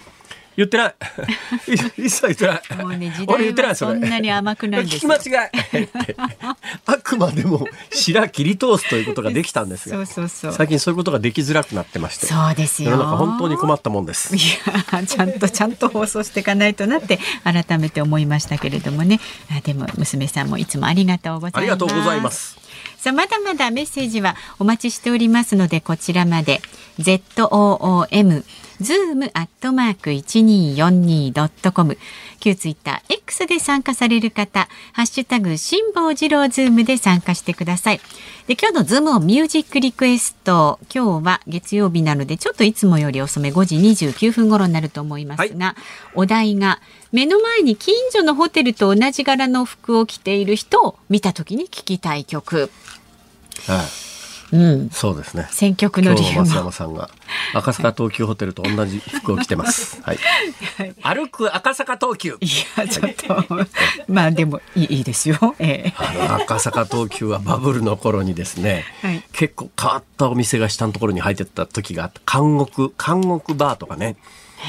[0.56, 0.94] 言ってない。
[1.96, 2.82] 一切言ってない。
[2.82, 5.46] もうね時俺言ってな代はいそんなに甘くないんですよ聞き間違
[5.82, 5.88] い。
[6.86, 14.40] あくまでも白切り通すということができたんですが、そうそうそう最近そういうことができづらくなってまして、そうですよ世の中本当に困ったもんですい。
[14.92, 22.58] やちゃんとちゃんと放送していかないとなって改めて思いましたけれどもねあでも娘さんもいつもありがとうございますありがとうございます。
[22.98, 26.60] さあまだまだメッセージはお待ちしておりますのでこちらまで
[26.98, 28.44] ZOOM
[28.80, 31.98] zoom アットマーク 1242.com
[32.40, 38.00] 旧ツイッター X で参加される方ハッシュタグ辛坊治郎ズームで参加してください。
[38.46, 45.76] で今日のズームオンミュージックリクエスト今日は月曜日なのでちょっといつもより遅め5時29分頃になると思いますが、
[46.14, 46.80] お題が
[47.12, 52.70] 目の前に近所のホテルと同じ柄の服を着ている人を見た時に聞きたい曲。
[53.66, 54.09] はい。
[54.52, 55.48] うん、そうですね。
[55.50, 57.10] 選曲の今日増理由も山さんが
[57.54, 60.00] 赤坂東急ホテルと同じ服を着てます。
[60.02, 60.18] はい。
[61.02, 62.36] 歩く赤坂東急。
[62.40, 63.66] いやちょっと
[64.08, 65.54] まあでもいいいいですよ。
[65.58, 74.16] ええあの赤坂東急はバブルの頃にですね、はい結構変わったお店が下のところに入ってた時があった監獄監獄バーとかね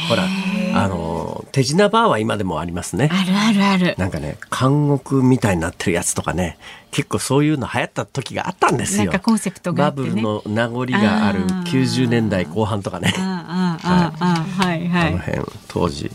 [0.10, 0.26] ほら
[0.74, 3.10] あの手品バーは今でもありますね。
[3.12, 3.96] あるあるある。
[3.98, 6.58] なんかね監獄みたいになってるやつとかね
[6.92, 9.06] 結構そういうの流行った時があったんですよ。
[9.06, 9.92] なんかコンセプトがね。
[9.92, 11.64] バブルの名残があるあー。
[11.66, 13.14] 90年代後半とかね。
[13.18, 15.08] ああああああはいはい。
[15.10, 16.12] あの辺当時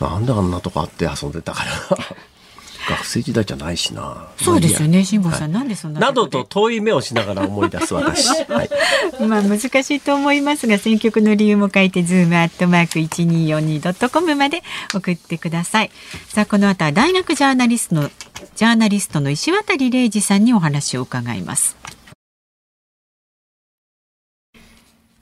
[0.00, 1.70] なんであんなとこあって遊んでたかな
[2.90, 8.28] 学生時代じゃないしなそうですよね辛坊さん、なんでそんななどことと遠い目をしながら思い出す私。
[8.50, 8.70] はい、
[9.18, 14.62] でまあ難しいと思いますが選曲の理由も書いてズームアットマーク一二四二ドットコムまで
[14.94, 15.90] 送ってください。
[16.28, 18.10] さあこの後は大学ジャーナリストの
[18.56, 21.76] ジャーナリストの石渡嶺司さんにお話を伺います。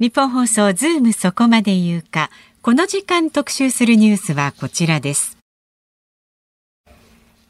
[0.01, 2.31] ニッポン放送ズームそこまで言うか
[2.63, 5.38] この時間特集するニュースはこちらです。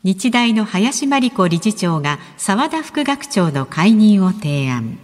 [0.05, 4.99] 日大の林真理子理事長が澤田副学長の解任を提案。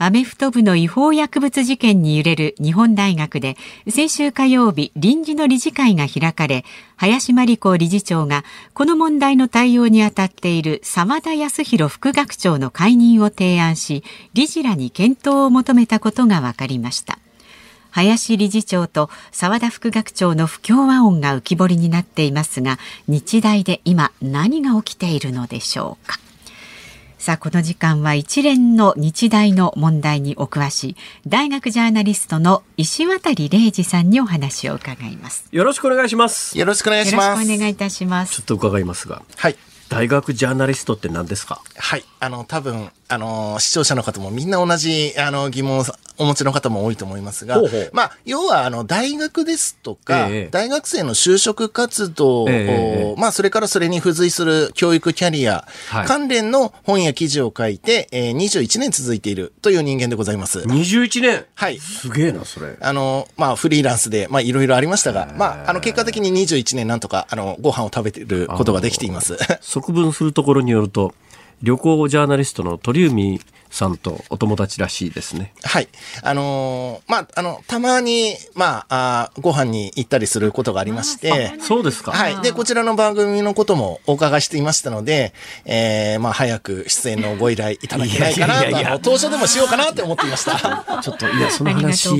[0.00, 3.56] アメフト部の違法薬物事件に揺れる日本大学で
[3.88, 6.64] 先週火曜日臨時の理事会が開かれ
[6.96, 17.18] 林真理子理事長がこの問題の対応に当たっている澤田康弘副学長の解任を提案し理事らに検討を求めたことが分かりました
[17.90, 26.18] 林理事長と澤田副学長の不協和音が浮き彫りになっていますが日大で今何が起きているのでしょうか
[27.18, 30.96] さあこの時間は一連の日大の問題にお詳しい
[31.26, 36.56] 大学ジャーナリストの石渡礼二さんにお話を伺いますよろしくお願いします。
[36.56, 37.58] よろしくお願いよろしくおします。
[37.58, 39.56] 願いいたしますちょっと伺いますが、はい。
[39.88, 41.60] 大学ジャーナリストって何ですか？
[41.76, 42.04] はい。
[42.20, 45.84] あの、多分、あの、視聴者の方もみんな同じ、あの、疑問を
[46.18, 60.60] お持ちの方も多いと思いますが、ほうほうまあ、要は、あの、大学ですとか、ええ大学生の就職活動を、えまあ、それからそれに付随する教育キャリア、はい関連の本や記事を書いて、えー、21年続いているという人間でございます。
[60.60, 61.44] 21年。
[61.54, 62.76] はいすげえなそれ。
[62.80, 69.36] あの、まあ、フリーランスで、まあ、いろいろありましたが、まあ、あの、結果的に21年なんとか、あの、ご飯を食べてることができています。
[69.60, 71.14] 側分するところによると。
[71.62, 75.52] 旅行ジャーナリストの鳥海さんとお友達らしいですね。
[75.62, 75.88] はい。
[76.22, 82.12] あのーまあ、あの、たまに、まあ、あーご飯に行ったりすることがありまして、そうですか。
[82.12, 82.40] はい。
[82.40, 85.32] で、こちらの番組のこともお伺いしていましたので、
[85.64, 90.58] えー、まあ、早く出演のご依頼いただけないかなと、いやいや当初でもしようかなって思っていました。
[91.02, 92.16] ちょっと、いや、その話と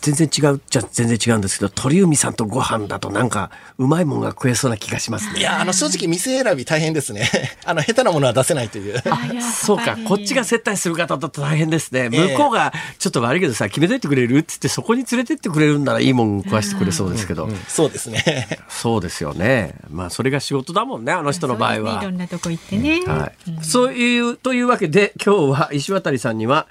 [0.00, 5.40] 全然違うじゃ全然違うんですけど、鳥海さんとご飯だとなんか、うまいもんが食えそうな気がしますね。
[5.40, 7.30] いや、あの、正直店選び大変ですね。
[7.64, 9.02] あの、下手なものは出せないという。
[9.40, 12.08] そうか、こっちが接待する方だと大変ですね。
[12.12, 17.48] ええ向こうが、ちょっと悪いけどさ、決めといてくれるって言って、そこに連れてってくれるんならいいもん食わしてくれそうですけど。
[17.68, 18.58] そうですね。
[18.68, 19.74] そうですよね。
[19.88, 22.10] まあ、それが仕事だもんね、あの人の場合はねいろ。
[22.10, 23.02] んなとこ行ってね。
[23.06, 26.66] はい、そういうというわけで今日は石渡さんには、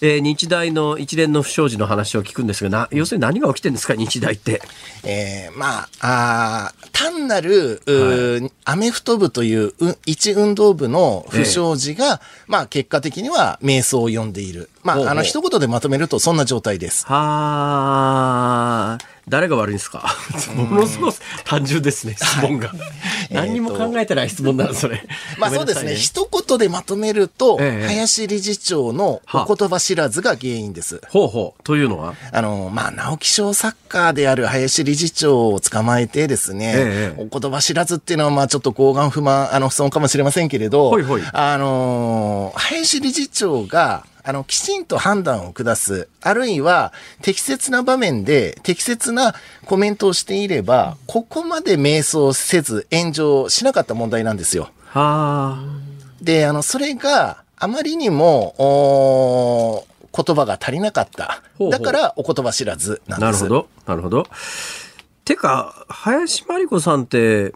[0.00, 3.94] えー日大の一連の不祥事の話を聞くんですがな要するに何が起きてるんですか？
[3.94, 4.60] 日大って。
[5.04, 9.74] えーまあ、あー単なる、うーアメフト部というう
[10.06, 14.70] 一運動部の不祥事が、まあ結果的には迷走を呼んでいる。
[14.84, 17.06] まあ、あの一言でまとめるとそんな状態です。
[17.06, 19.04] はあ。
[19.26, 20.04] 誰が悪いんですか？
[20.54, 21.14] ものすごく
[21.46, 22.70] 単純ですね質問が、
[23.30, 25.02] 何にも考えてない質問なのそれ。
[25.38, 25.94] まあそうですね。
[25.94, 27.86] 一言でまとめると、ええ。
[27.86, 31.00] 林理事長のお言葉知らずが原因です。
[31.08, 31.62] ほうほう。
[31.62, 32.12] というのは？
[32.32, 37.22] あの、まあ、直木賞作家である林理事長を捕まえてですね、ええ。
[37.22, 41.22] お言葉知らずっていうのは、まあ、ちょっと抗眼不満、あの、不損かもしれませんけれど、ほいほい。
[41.32, 49.34] あのー林理事長が、あの、きちんと判断を下す、あるいは適切な場面で適切な
[49.66, 54.70] コメントをしていれば、ここまで迷走せず炎上しなかった問題なんですよ。
[54.86, 55.64] はあ
[56.22, 61.42] で、あの、それがあまりにも、おー言葉が足りなかった。
[61.58, 63.42] ほうほうだから、お言葉知らずなんです。
[63.42, 64.26] なるほどなるほど。
[65.24, 67.52] てか林真理子さんってん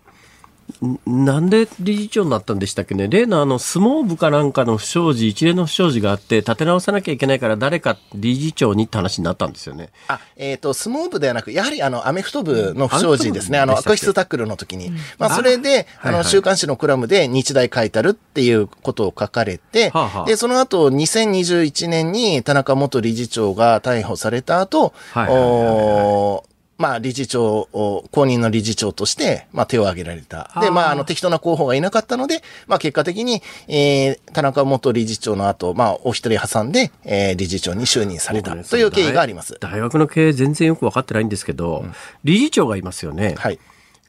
[1.07, 3.09] なんで理事長になったんでしたっけね？
[3.09, 9.91] 例のあの相撲部かなんかの不祥事一連の不祥事があって立て直さなきゃいけないから誰か理事長にって話になったんですよね。
[10.07, 13.59] あ、えっ、と、相撲部ではなく、やはりあの、アメフト部の不祥事ですね。
[13.59, 14.93] あの、悪質タックルの時に。
[15.19, 30.53] まあ、それで、あの、はいはい週刊誌のコラムで日大書いたるっていうことを書かれて、はあはあで、その後、2021年に田中元理事長が逮捕された後、はいはいはいはいまあ、理事長を、公認の理事長として、まあ、手を挙げられた。
[30.61, 39.57] で、まあ、あの、適当な候補がいなかったので、まあ、結果的に、えー、田中元理事長の後、まあ、お一人挟んで、えー、理事長に就任されたという経緯があります。
[39.61, 41.85] 大大学の経営全然よく分かってないんですけど、
[42.25, 43.35] 理事長がいますよね。
[43.37, 43.59] はい。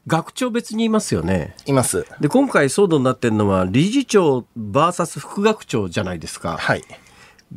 [0.06, 1.54] 学長別にいますよね。
[1.66, 2.06] います。
[2.20, 6.56] で今回騒動になってるのは理事長 VS 副学長じゃないですか。
[6.58, 6.82] はい。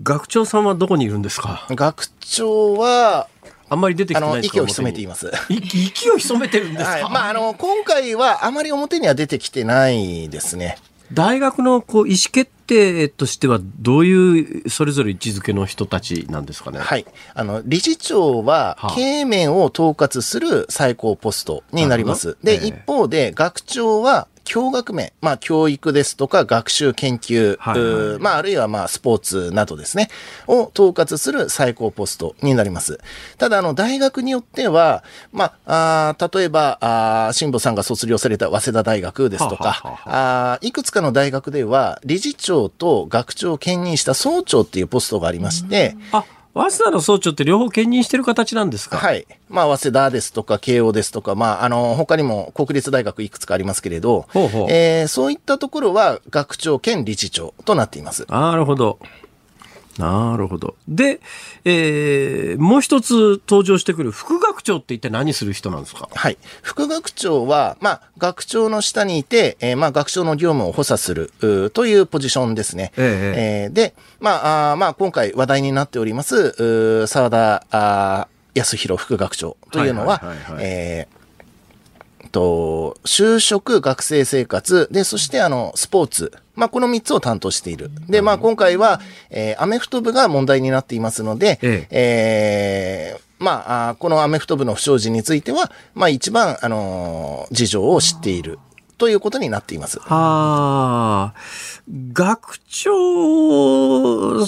[0.03, 1.65] 学長さんはどこにいるんですか？
[1.69, 3.27] 学長は、
[3.73, 4.57] あんまり出てきてないですか？
[4.57, 5.31] 息を潜めています。
[5.49, 7.03] 息 息を潜めてるんですか、はい。
[7.03, 10.77] まあ、 あの、今回はあまり表には出てきてないですね。
[11.11, 16.79] 大学のこう意思決定としてはどういうそれぞれ位置づけの人たちなんですかね？
[16.79, 17.05] はい。
[17.35, 22.37] あの、理事長ははあ、経営面を統括する最高ポストになります。
[22.43, 28.19] で、一方で、学長は、教学面、まあ、教育ですとか、学習研究、はいはい。
[28.19, 30.09] まあ、あるいは、まあ、スポーツなどですね、
[30.47, 32.99] を統括する最高ポストになります。
[33.37, 48.97] ただ、あの、大学によっては、まあ、あー例えば、あー辛坊さんが卒業された早稲田大学ですとか、はあはあいくつかの大学では、理事長と学長を兼任した総長っていうポストがありまして、あ早稲田の総長って両方兼任してる形なんですか？
[48.97, 49.25] はい。
[49.49, 58.25] まあ、早稲田ですとか、慶応ですとか、まあ、あの、他にも国立大学いくつかありますけれど、ほうほうえーそういったところは学長兼理事長となっています。
[58.29, 58.99] なるほど。
[59.97, 60.75] なるほど。
[60.87, 61.19] で、
[61.65, 66.09] えーもう一つ登場してくる副学長って一体何する人なんですか？
[66.13, 66.37] はい。
[66.61, 71.31] 副学長は、まあ、学長の下にいて、えーまあ、学長の業務を補佐する、
[71.73, 72.91] というポジションですね。
[72.97, 81.22] ええーで、まあ、あーまあ、今回話題になっております、うー沢田康弘副学長というのははいはいはいはい、えー
[82.33, 86.33] と、就職、学生生活、で、そしてあの、スポーツ。
[86.55, 87.89] まあ、この3つを担当している。
[88.09, 98.59] で、まあ、今回は、えーアメフト部が問題になっていますので、ええーまあこのアメフト部の不祥事については、まあ、一番、あのー事情を知っている。
[99.03, 99.99] ということになっています。
[99.99, 101.39] はあ、
[102.13, 104.45] 学長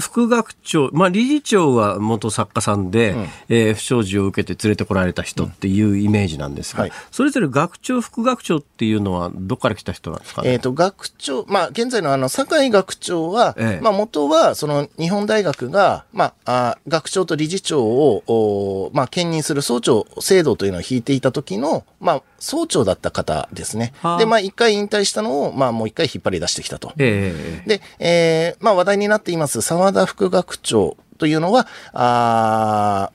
[0.00, 3.14] 副学長、まあ、理事長は元作家さんで、
[3.48, 6.92] えー不祥事を受けて連れてこられた人っていうイメージなんですが、はい。
[7.12, 10.50] それぞれ学長、副学長っていうのは、どっから来た人なんですかね？
[10.50, 13.80] えっ、と、学長、まあ、現在のあの、酒井学長は、ええ。
[13.80, 24.18] まあ、元は、その、日本大学が、まあ、あ学長と理事長を、おまあ、兼任する総長制度というのを引いていた時の、まあ、総長だった方ですねはあ。
[24.18, 26.92] で、まあ、一回引退したのを、まあ、もう一回引っ張り出してきたと。
[26.98, 33.10] ええで、えーまあ話題になっています沢田副学長というのは、あ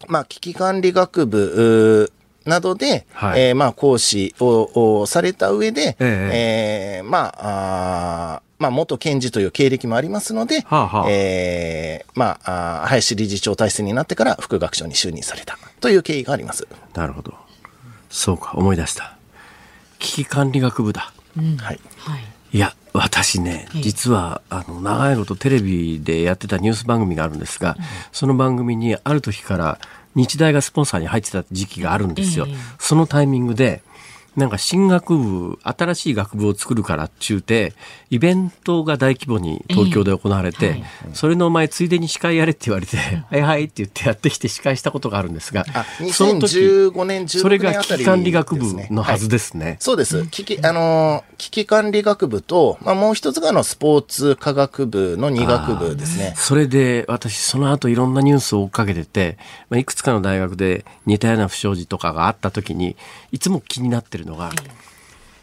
[0.00, 2.12] ーまあ危機管理学部、
[2.44, 16.68] などで、はいえーまあ講師ををされた上で、ええーまあ、あーまあ元検事という経歴もありますので、はあはあえーまあ、あー林理事長体制になってから副学長に就任されたという経緯があります。
[16.94, 17.34] なるほど。
[18.08, 19.15] そうか、思い出した。
[20.06, 21.12] 危機管理学部だ。
[21.36, 21.80] はい。
[21.98, 22.24] はい。
[22.52, 27.76] いや、私ね、ええ実は、あの、長いことテレビでやってたニュース番組があるんですが、
[28.12, 29.78] その番組にある時から
[30.14, 32.46] 日大がスポンサーに入ってた時期があるんですよ。
[32.48, 33.82] ええそのタイミングで、
[34.36, 37.72] なんか新学部、新しい学部を作るからっちゅうて、
[38.10, 40.82] イベントが大規模に東京で行われて、ええはい。
[41.14, 49.76] それの前ついでに司会やれって言われて、はいはいって言ってやってきて司会したことがあるんですがあ、その時、2015年、16それが年あたり危機管理学部ですねのはずですね。
[49.80, 50.26] そうです。
[50.26, 56.34] 危機、あのー、危機管理学部と、まあ、もう一つがあの、スポーツ科学部の2学部ですね。
[56.36, 59.38] それで私その後いろんなニュースを追っかけてて、
[59.70, 62.96] まあ、いくつかの大学で似たような不祥事とかがあった時に
[63.32, 64.50] いつも気になってるのが、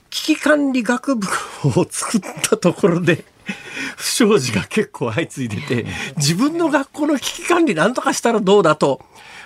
[0.10, 1.28] 危機管理学部
[1.76, 3.26] を作ったところで
[3.98, 5.86] 不祥事が結構相次いでて
[6.18, 9.02] 自分の学校の危機管理なんとかしたらどうだと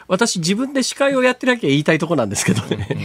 [0.09, 2.97] 私自分で司会をやってなきゃ言いたいとこなんですけどね。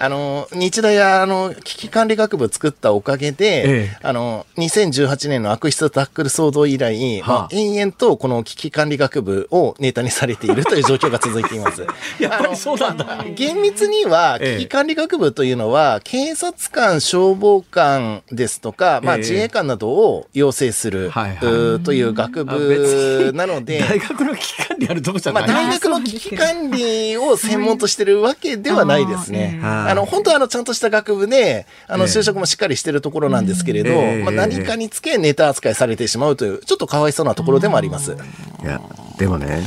[0.00, 11.84] あのー、日大は、あの、危機管理学部作ったおかげで、ええあの、2018年の悪質タックル騒動以来、はあまあ、延々とこの危機管理学部をネタにされているという状況が続いています。
[12.20, 13.24] やっぱりそうなんだ。
[13.34, 21.38] 厳密には、ええ危機管理学部というのは、警察官、消防官ですとか、まあ、ええ自衛官などを養成する、はい
[21.82, 25.66] という学部なので、大学の危機管理あるとこじゃまあ、ない。
[25.66, 29.58] 大学の危機管理を専門としてるわけではないですね。
[29.90, 32.10] あの、本当はあの、ちゃんとした学部で、あの、ええ。
[32.10, 38.16] 就職もしっかりしてるところなんですけれど、ええまあ、何かにつけネタ扱いされてしまうという、ちょっとかわいそうなところでもあります。
[38.62, 38.80] いや、
[39.18, 39.62] でもね、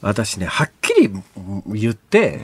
[0.00, 1.10] 私ね、はっきり
[1.68, 2.40] 言って、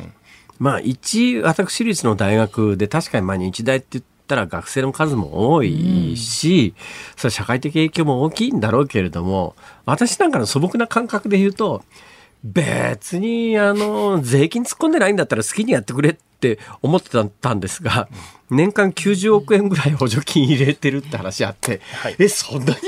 [0.58, 6.74] まあ、一、私立の大学で確かにまあ日大って言ったら学生の数も多いし、
[7.16, 11.82] それは社会的影響も大きいんだろうけれども、私なんかの素朴な感覚で言うと、
[12.44, 17.10] 別に、あの、税金突っ込んでないんだったら好きにやってくれって思って
[17.40, 18.08] たんですが、
[18.50, 22.16] 年間90億円ぐらい補助金入れてるって話あって、はい。
[22.18, 22.78] え、そんなに？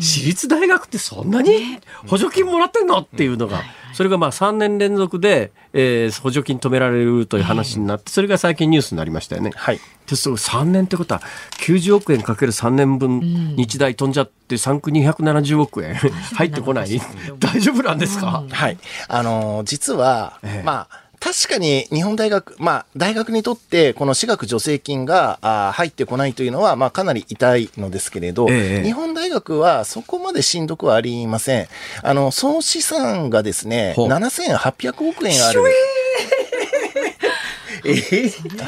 [0.00, 1.78] 私立大学ってそんなに？
[2.06, 2.98] 補助金もらってんの？
[2.98, 9.50] っていうのが、それがまあ3年連続で、えー補助金止められるという話になって、それが最近ニュースになりましたよね。
[9.54, 9.80] はい。
[10.06, 11.22] でそう3年ってことは
[11.60, 13.20] 90億円かける3年分
[13.56, 17.00] 日大飛んじゃって3区270億円入ってこない？
[17.38, 18.78] 大丈夫なんですか、はい。
[19.08, 20.62] あのー実は、ええ。
[20.64, 31.68] まあ、確かに日本大学、まあ、大学にとって、この私学助成金があー入ってこないというのは、まあ、かなり痛いのですけれど、ええ日本大学はそこまでしんどくはありません。
[32.02, 35.62] あの、総資産がですね、ほう7800億円ある。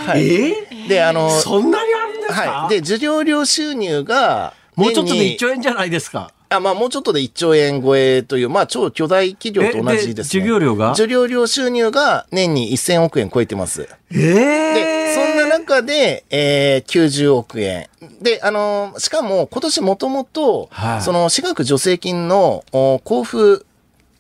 [0.07, 0.89] はい。
[0.89, 2.71] で、あの、そんなにあるんですか、はい。
[2.71, 6.33] で、受領料収入が、もうちょっとで1円兆円じゃないですか。
[6.49, 10.43] あ、まあもうちょっとで1兆円超えという、まあ超巨大企業と同じですね。
[10.43, 10.91] 授業料が？
[10.91, 13.89] 授業料収入が年に1000億円超えてます。
[14.11, 17.89] えで、そんな中で、えー、90億円。
[18.23, 23.66] で、あのーしかも今年もともとはい、その私学助成金のお交付、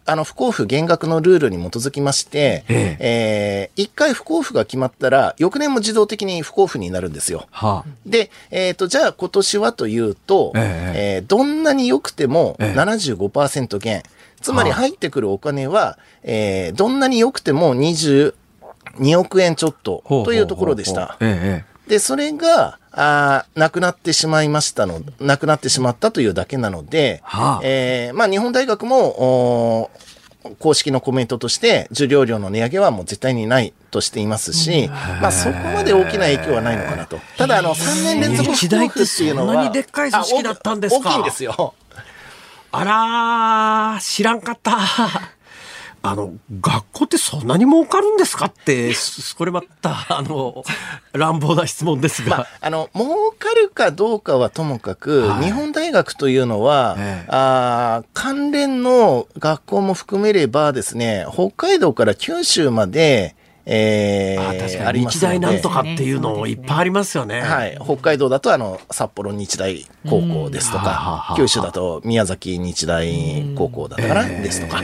[0.06, 3.70] あの、不交付減額のルールに基づきまして、ええ。
[3.76, 7.46] ー一回不交付が決まったら、翌年も自動的に不交付になるんですよ。
[7.50, 12.78] はあ、で、えっ、と、じゃあ今年はというと、ええーどんなに良くてもええ。
[12.78, 14.02] 75%減。
[14.40, 14.80] つまりはあ。
[14.80, 18.32] 入ってくるお金は、えーどんなに良くても22
[19.18, 21.16] 億円ちょっとというところでした。
[21.20, 21.90] ええ。
[21.90, 29.90] で、それが、あーなくなってしまいましたの、なくなってしまったというだけなので、はあえーまあ日本大学も、
[30.58, 34.88] 公式のコメントとして、授業料の値上げはもう絶対にないとしていますし、
[35.20, 37.18] まあそこまで大きな影響はないのかなと。
[37.36, 41.74] ただあの、3年連続不交付っていうのは、そんなにでっかい組織だったんですかあ大きいんですよ。
[42.72, 44.78] あらー、知らんかった。
[46.10, 50.64] あの、学校ってそんなに儲かるんですかって、すこれまた、あの、
[51.12, 52.36] 乱暴な質問ですが。
[52.38, 63.36] まあ、あの、儲かるかどうかはともかく、はい日本大学というのは、ええあー関連の学校も含めればですね、北海道から九州まで、
[63.68, 67.40] えーあ確かに日大なんとかっていうのもいっぱいありますよね。
[67.40, 74.82] はい、北海道だとあの札幌日大高校ですとかあ、九州だと宮崎日大高校だったかな、ですとか、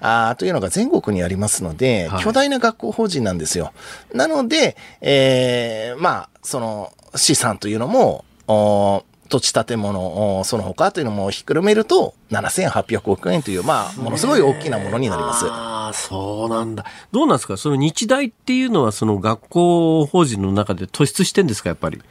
[0.00, 2.24] あーというのが全国にありますので、はい。
[2.24, 3.72] 巨大な学校法人なんですよ。
[4.14, 15.46] なので、えーまあ、その資産というのも、お土地建物、おその他というのもひっくるめると、7800億円という、まあ、ものすごい大きなものになります。
[15.48, 16.84] ああ、そうなんだ。
[17.12, 17.56] どうなんですか？
[17.56, 21.70] その日大っていうのはその学校法人の中で突出してんですか？
[21.70, 22.02] やっぱり。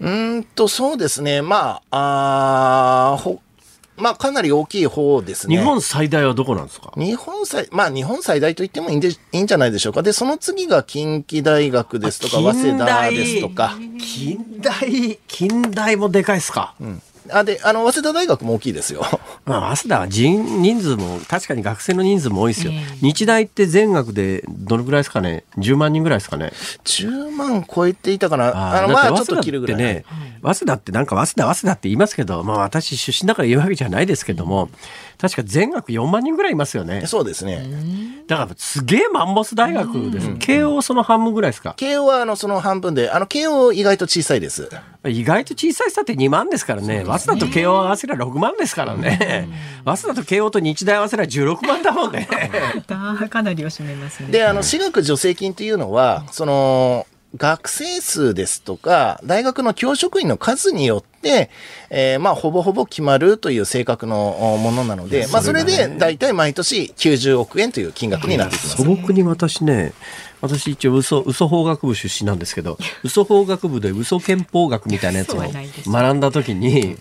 [0.00, 1.42] うーんと、そうですね。
[1.42, 3.18] まあ、あ
[4.00, 5.56] まあ、かなり大きい方ですね。
[5.56, 6.92] 日本最大はどこなんですか？
[6.96, 10.02] 日本最、まあ日本最大と言ってもいいんで、いいんじゃないでしょうか。
[10.02, 13.76] で、その次が近畿大学ですとか、早稲田ですとか。
[13.98, 16.74] 近代、近代もでかいっすか？
[17.32, 19.04] あ、で、あの、早稲田大学も大きいですよ。
[19.46, 22.72] まあ、早稲田は人人数も、確かに学生の人数も多いですよ。
[22.72, 26.52] ええ日大って全学でどのぐらいですかね ?10 万人ぐらいですかね
[26.84, 28.76] ？10万超えていたかな。
[28.76, 29.76] あの、まあちょっと切るぐらい。
[29.76, 30.04] ね、
[30.42, 34.68] 早稲田ってなんか早稲田、早稲田って言いますけど、まあ私出身だから言うわけじゃないですけども、
[35.20, 37.06] 確か全学4万人ぐらいいますよね。
[37.06, 37.68] そうですね。
[38.26, 40.34] だからすげえマンモス大学です。
[40.38, 41.74] 慶応その半分ぐらいですか？
[41.76, 44.68] 慶応はあの、その半分で、あの、慶応意外と小さいです。
[45.06, 47.04] 意外と小さい差って2万ですからね。
[47.04, 49.48] 早稲田と慶応合わせりゃ6万ですからね。
[49.84, 52.28] 早稲田と慶応と日大合わせりゃ16万だもんね。
[53.28, 54.30] かなりを占めますね。
[54.30, 57.06] で、あの、私学助成金というのは、その、
[57.36, 68.76] 学生数ですとか、大学の教職員の数によって、えーまあ、ほぼほぼ決まるという性格のおものなので、まあ、それで、大体毎年90億円という金額になってきます。
[68.76, 69.92] 素朴に私ね、
[70.40, 76.96] 私一応嘘、嘘法学部出身なんですけど、 嘘法学部で嘘憲法学みたいなやつを学んだ時に、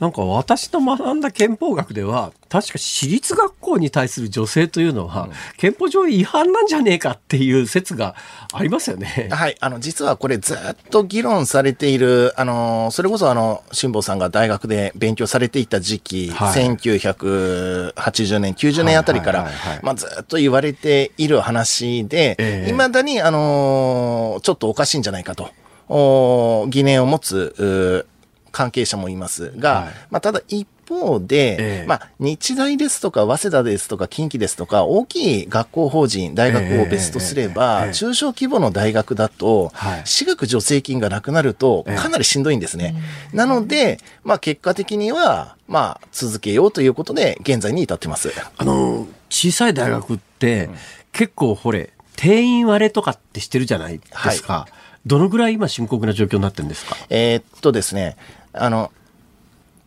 [0.00, 8.14] なんか私の学んだ憲法学では、確か私立学校に対する女性というのは、憲法上違反なんじゃねえかっていう説が
[8.52, 9.28] ありますよね。
[9.30, 9.56] はい。
[9.60, 10.58] あの、実はこれずっ
[10.90, 16.64] と議論されている、あの、それこそあの、辛坊さんが大学で勉強されていた時期、はい。
[16.64, 19.50] 1980年、90年あたりから
[19.82, 22.70] まあずっと言われている話で、ええ。
[22.70, 25.50] 未だに、あの、ちょっとおかしいんじゃないかと、
[25.88, 28.11] お疑念を持つ、う
[28.52, 29.92] 関係者もいますが、はい。
[30.10, 31.86] まあ、ただ一方で、ええ。
[31.88, 40.02] まあ、日大ですとか、早稲田ですとか、近畿ですとか、大きい学校法人、大学を別とすれば、ええええ中小規模の大学だと、はい。
[40.04, 41.96] 私学助成金がなくなると、ええ。
[41.96, 42.94] かなりしんどいんですね。
[43.32, 48.32] なので、まあ、結果的には、まあ、続けようということで、現在に至ってます。
[48.58, 50.68] あの、小さい大学って、
[51.12, 54.66] 結構ほれ、定員割れとかってしてるじゃないですか。
[55.04, 56.96] どのぐらい今深刻な状況になってるんですか？
[57.10, 58.16] えーっとですね、
[58.52, 58.92] あの、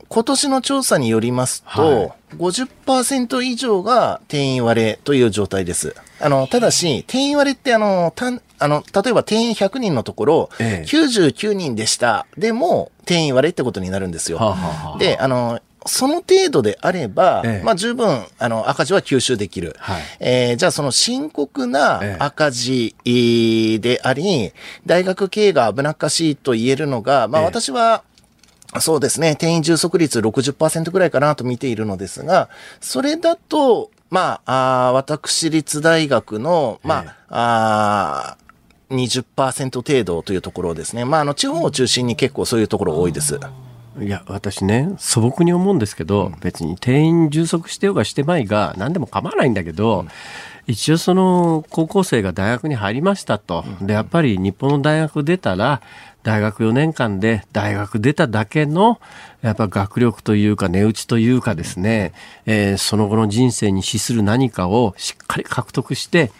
[0.07, 5.95] 今年の調査によりますと、はい50%以上が定員割れという状態です。
[6.19, 12.25] あの、ただし、定員割れってあの、たんあの、例えば定員100人のところ、ええ99人でした。
[12.37, 14.37] でも、定員割れってことになるんですよ。
[14.37, 19.75] はあはあはあで、あの、その程度であれば、ええまあ十分、あの、赤字は吸収できる。
[19.79, 24.51] はいえーじゃあその深刻なええ赤字えーであり、
[24.85, 28.03] 大学経営が危なっかしいと言えるのが、まあええ私は、
[28.79, 32.49] そうですね、定員充足率60%ぐらいかなと見ているのですが、
[32.81, 37.11] それだと、まあ、あー私立大学の、まあ、ええ。
[37.29, 38.45] あー
[38.91, 41.05] 20%程度というところですね。
[41.05, 43.39] まあ、あの、地方を中心に結構そういうところ多いです。
[43.99, 50.05] いや、私ね、素朴に思うんですけど、別に定員充足してようがしてまいが、何でも構わないんだけど、
[50.67, 53.63] 一応その高校生が大学に入りましたと。
[53.81, 55.81] で、やっぱり日本の大学出たら、
[56.23, 58.99] 大学4年間で大学出ただけの、
[59.43, 62.13] やっぱ学力というか値打ちというかですね、
[62.47, 66.31] えーその後の人生に資する何かをしっかり獲得して、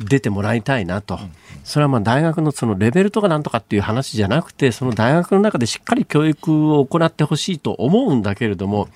[0.00, 1.18] 出てもらいたいなと。
[1.62, 8.88] それはまあ大学のそのレベルとかなんとかっていう話じゃなくて、その大学の中でしっかり教育を行ってほしいと思うんだけれども、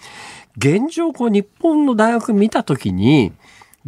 [0.56, 3.32] 現状こう日本の大学見たときに、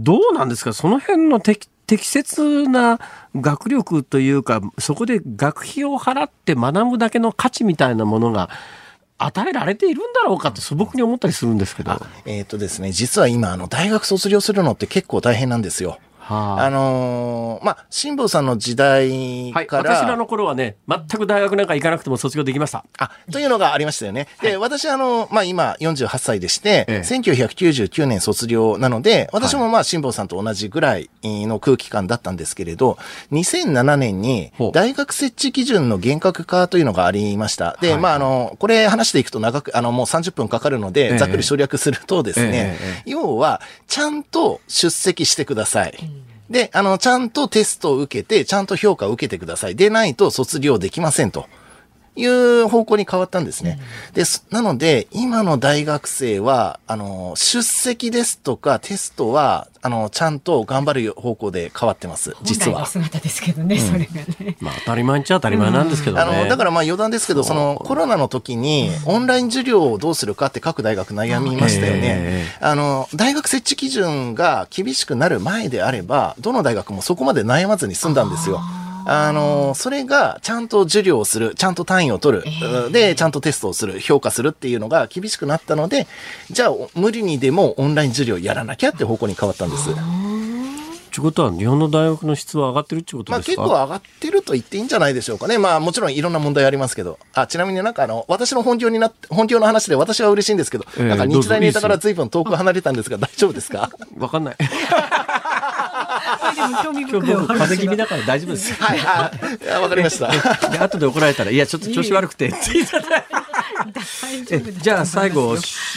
[0.03, 0.73] どうなんですか？
[0.73, 3.01] その辺の適適切な
[3.35, 8.49] 学力というか、そこで学費を払って学ぶだけの価値みたいなものが
[9.19, 12.01] 与えられているんだろうかって素朴に思ったりするんですけど。
[12.27, 15.99] えっ、とですね、実は今、あの、大学卒業するのって結構大変なんですよ。
[16.35, 19.67] はああのーまあ、辛坊さんの時代はい。
[19.67, 22.85] から、私らの頃はね、全く大学なんか行かなくても卒業できました。
[22.99, 24.29] あ、というのがありましたよね。
[24.41, 32.99] で、私あの、まあ、今48歳でして、ええ1999年卒業なので、私もまあ、辛坊さんと同じぐらいの空気感だったんですけれど、
[33.33, 37.77] 2007年に大学設置基準の厳格化というのがありました。
[37.81, 46.20] で、はいまあ、あの、これ話していくと長く、あの、もう30分かかるのえで、えざっくり省略するとですね、ええええ要は、ちゃんと出席してください。
[46.51, 49.77] で、あの、ちゃんとテストを受けて、ちゃんと評価を受けてください。
[49.77, 51.47] でないと卒業できませんと。
[52.21, 53.81] いう方向に変わったんですね。
[54.15, 54.47] です。
[54.51, 62.37] なので、今の大学生は、あの、出席ですとかテストは、あの、ちゃんと頑張る方向で変わってます。
[62.43, 63.05] 実は本来の。
[63.05, 64.15] 姿ですけどね、それが
[64.45, 64.57] ね。
[64.61, 66.23] まあ当たり前っちゃ当たり前なんですけどね。
[66.23, 72.47] あの、だからまあ余談ですけど、そのコロナの時にオンライン授業をどうするかって各大学悩みましたよえねえ。
[72.61, 78.61] あの、大学設置基準が厳しくなる前であれば、どの大学もそこまで悩まずに済んだんですよ。
[79.07, 82.45] あの、それがちゃんと授業をする、ちゃんと単位を取る、
[82.93, 86.07] で、ちゃんとテストをする、評価するっていうのが厳しくなったので、
[86.51, 89.91] じゃあ無理にでもオンライン授業やらなきゃって方向に変わったんです。
[91.11, 95.59] ということは日本の大学の質は上がってるってことまあですか、結構上がってると言っていいんじゃないでしょうかね。
[95.59, 97.19] まあもちろんいろんな問題ありますけど。
[97.35, 103.91] あ、ちなみになんかあの、私の本業になって、本業の話で私は嬉しいんですけど、ええなんか日大ネタから随分遠く離れたんですが、大丈夫ですか？
[104.19, 104.57] わかんない。
[106.69, 108.75] でも興味今日深い 風邪気味だから大丈夫です。
[108.75, 110.31] はい、わかりました。
[110.71, 112.89] で後で怒られたら、いや、ちょっと調子悪くてって言っ
[114.81, 115.57] じゃあ最後、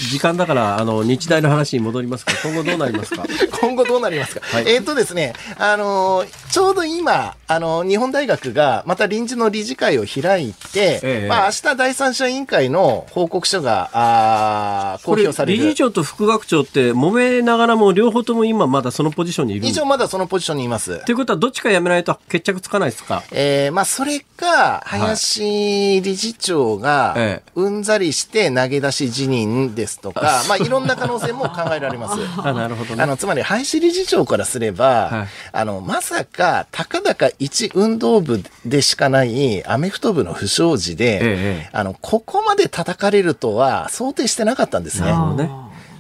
[0.10, 2.34] 時間だから、あの、日大の話に戻りますか。
[2.44, 3.24] 今後どうなりますか？
[3.62, 4.64] 今後どうなりますか、はい。
[4.68, 11.28] えっ、とですね、あのーちょうど今、あのー日本大学がまた臨時の理事会を開いて、ええ。
[11.28, 15.64] まあ明日第三者委員会の報告書が、あー公表される。
[15.64, 21.04] 理事長と副学長って揉めながらも両方とも今まだそのポジションにいるん以上まだそのポジションにいます。
[21.06, 23.24] ということはどっちかやめないと決着つかないですか？
[23.32, 32.20] えーまあ、それか、林理事長がええ、うんざりして投げ出し辞任ですとか、まあ、いろんな可能性も考えられます。
[32.44, 33.04] あなるほどね。
[33.04, 35.28] あの、つまり、林理事長からすれば、はい。
[35.52, 45.08] あの、まさか、たかだか一運動部でしかないアメフト部の不祥事で、ええあの、ここまで叩かれるとは想定してなかったんですね。
[45.08, 45.52] なるほどね。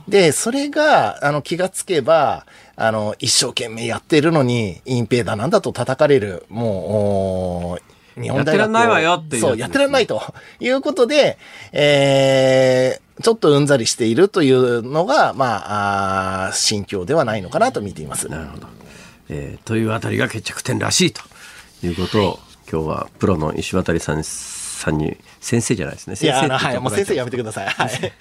[0.07, 2.45] で、それが、あの、気がつけば、
[2.75, 10.21] あの、一生懸命やってるのに、隠蔽だなんだと叩かれる、もう、日本大学をやってらんないわよっていうそう、やってらんないと
[10.59, 11.37] いうことで、
[11.71, 18.29] えー、ちょっとうんざりしているというのが、まあ、あー心境ではないのかなと見ています。
[18.29, 18.67] なるほど。
[19.29, 21.21] えーというあたりが決着点らしいと
[21.83, 22.39] いうことを、
[22.71, 26.15] 今日はプロの石渡さんさんに、先生じゃないですね。
[26.21, 27.67] いや、あの、はい、もう先生やめてくください。
[27.67, 28.13] はい。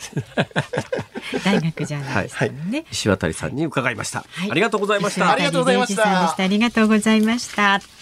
[1.44, 2.84] 大学じゃないですからね。
[2.90, 4.24] 石渡さんに伺いました。
[4.28, 5.30] はいありがとうございました。
[5.30, 8.01] ありがとうございましたありがとうございました。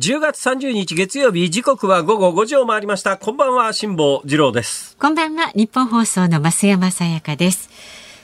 [0.00, 3.16] 10月30日月曜日時刻は午後5時を回りました。
[3.16, 4.96] こんばんは、辛坊治郎です。
[4.98, 7.70] こんばんはニッポン放送の増山さやかです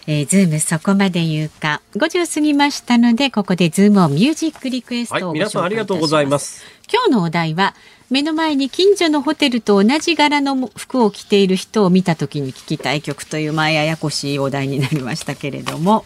[0.09, 6.65] えー、ズームそこまで言うか5時を過ぎましたのでここでズームオンミュージックリクエストをはい、皆さんありがとうございます。
[6.93, 7.77] 今日のお題は
[8.11, 16.05] 目の前に近所のホテルと同じ柄の服を着ている人を見た時に聞きたい曲というまあややこしいお題になりましたけれども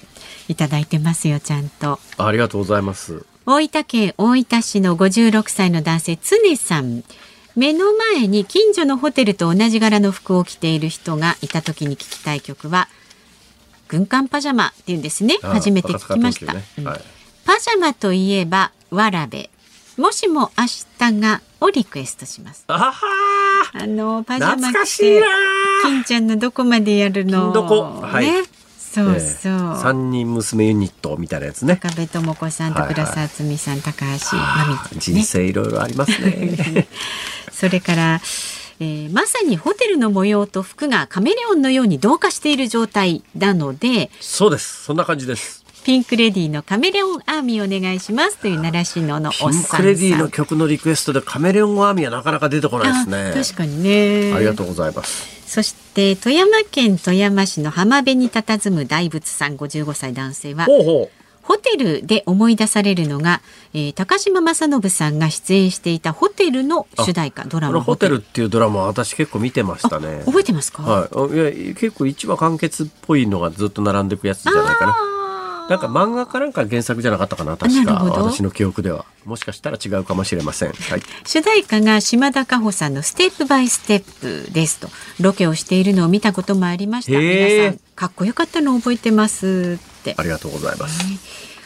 [0.48, 3.24] いただいてますよちゃんとありがとうございます。
[3.46, 7.04] 大分県大分市の56歳の男性常さん。
[7.54, 12.88] 目の前に近所のホテルと同じ柄の服を着ている人がいた時に聞きたい曲は
[13.86, 15.36] 軍艦パジャマっていうんですね。
[15.42, 17.00] あ初めて聞きました、ねはいうん。
[17.44, 19.50] パジャマといえばわらべ。
[19.98, 20.64] もしも明
[20.98, 22.64] 日がをリクエストします。
[22.66, 22.92] あは
[23.74, 25.22] あのパジャマ着て
[25.82, 27.52] 金ちゃんのどこまでやるの？
[27.52, 28.24] 金どこはい。
[28.24, 28.42] ね
[28.94, 31.72] そうそう三人娘ユニットみたいなやつね。
[31.82, 35.22] 赤部智子さんとはいはい倉沢敦美さん、高橋真美ちゃん人ね。
[35.24, 36.86] 生いろいろありますね。
[37.52, 38.20] それから、
[38.80, 44.84] えーまさにホテルの模様と服がカメレオンのように同化している状態なので、そうです。
[44.84, 45.64] そんな感じです。
[45.84, 49.80] ピンクレディーのカメレオンアーミーお願いしますという習志野のピンおっさんさん。
[49.80, 53.32] クレディの曲のリクエストでカメレオンアーミーはなかなか出てこないですね。
[53.38, 54.32] あ確かにね。
[54.34, 55.33] ありがとうございます。
[55.54, 60.66] そして富山県富山市の浜辺に佇む大仏さん55歳男性は。
[60.66, 63.40] ホテルで思い出されるのが、
[63.72, 70.22] えー高島正信さんが出演していたホテルの主題歌ドラマホテルっていうドラマは私結構見てましたね。
[70.24, 71.34] 覚えてますか、はい。
[71.34, 74.96] いや結構一話完結っぽいのがずっと並んでいくやつじゃないかな。
[75.68, 77.94] なんか漫画かなんか原作じゃなかったかな確か。
[78.04, 79.06] 私の記憶では。
[79.24, 80.72] もしかしたら違うかもしれません。
[80.72, 81.02] はい。
[81.24, 84.88] 主題歌が島田佳穂さんのステップバイステップですと。
[85.20, 87.18] ロケをしているのを見たこともありました。
[87.18, 90.14] 皆さんかっこよかったのを覚えてますって。
[90.18, 91.04] ありがとうございます。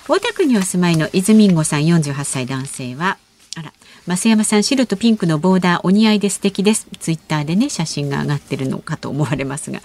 [0.08, 3.18] 大田区にお住まいの泉んごさん48歳男性は
[3.56, 3.72] あら
[4.08, 6.88] 増山さん白とピンクのボーダーお似合いで素敵です。
[6.98, 9.82] ツイッターでね写真が上がってるのかと思われますが。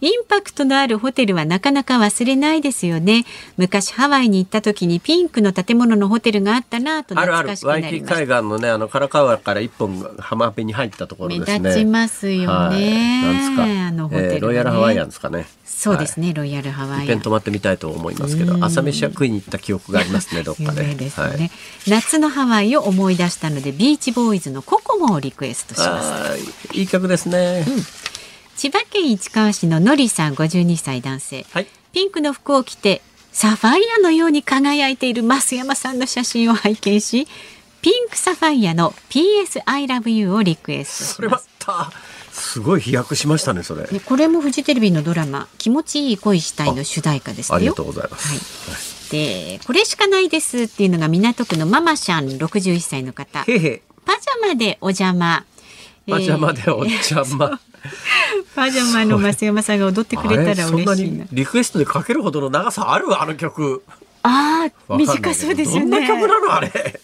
[0.00, 3.24] インパクトのあるホテルはなかなか忘れないですよね。
[3.56, 11.68] 昔ハワイに行った時にピンクの建物のホテルがあったなとあるある懐かしくなワイキキりました海岸のねあのカラカワから一本浜辺に入ったところ目ですね。
[11.70, 13.62] 立ちますよね、はい、なんですか。
[13.64, 14.34] あのホテル、ね。
[14.34, 15.46] えーロイヤルハワイアンですかね。
[15.64, 17.20] そうですね、ロイヤルハワイアン。
[17.20, 20.82] 泊まってみたいと思いますけど、朝飯は食いに行った記憶がありますね、どっ有かで。
[20.82, 21.50] 名ですね、はい。
[21.88, 26.38] 夏のハワイを思い出したのでビーチボーイズのココモをリクエストします
[26.72, 27.64] いい曲ですね。
[28.56, 31.66] 千葉県市川市ののりさん52歳男性、はい。
[31.92, 33.02] ピンクの服を着て
[33.32, 37.26] サファイアのように輝いている増山さんの写真を拝見し
[37.82, 41.90] ピンクサファイアの PS I love you をリクエストそれましますた、
[42.32, 43.86] すごい飛躍しましたね、それ。
[43.86, 48.28] でこれもフジテレビのドラマ気持ちいい恋したいの主題歌ですよありがとうございます。
[48.70, 53.82] はい、でこれしかないですっていうのが港区のママシャン61歳の方へへ。
[54.04, 55.44] パジャマでお邪魔
[56.08, 57.58] パジャマでおえー邪魔。
[58.54, 63.82] パジャマの増山さんが踊ってくれたら嬉しいなにリクエストでかけるほどの長さあるあの曲。
[64.22, 67.00] ああ短そうですよどんな曲ねなのあれ？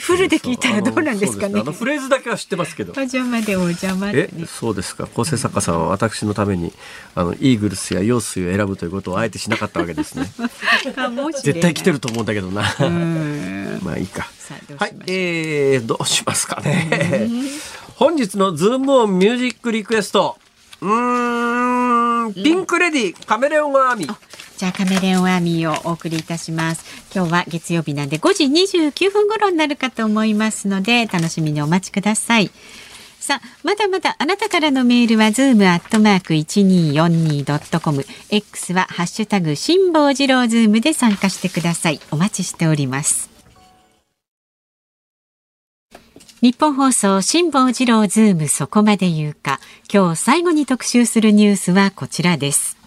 [0.00, 2.92] フルで聞いたらどうなんですかねあのフレーズだけは知ってますけど。
[2.92, 5.06] パジャマでお邪魔ってえね、そうですか。
[5.06, 6.72] 構成作家さんは私のために
[7.14, 10.30] あのイーグルスやヨースイを選ぶということをあえてしなかったわけですね。
[11.42, 12.62] 絶対来てると思うんだけどな。
[12.80, 14.26] うんまあいいか。
[14.78, 17.30] はい、えー、どうしますかね。
[17.96, 20.36] 本日のズームオンミュージックリクエスト。
[20.80, 21.59] うー
[22.30, 24.14] ん、ピンクレディ、カメレオンアーミー。
[24.56, 26.84] じゃあカメレオンアーミーをお送りいたします。
[27.14, 32.50] 今日は月曜日なんで5時29分頃になるかと思いますので楽しみにお待ちください。
[33.20, 42.00] さあまだまだあなたからのメールはズームアットマーク 1242.com X はハッシュタグ辛坊治郎ズームで参加してください。
[42.10, 43.29] お待ちしております
[46.42, 49.60] 日本放送辛坊治郎ズームそこまで言うか。
[49.92, 52.78] 今日最後に特集するニュースはこちらです。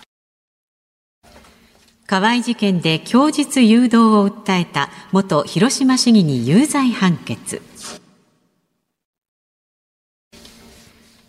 [2.08, 7.62] 河合事件で供述誘導を訴えた元広島市議に有罪判決。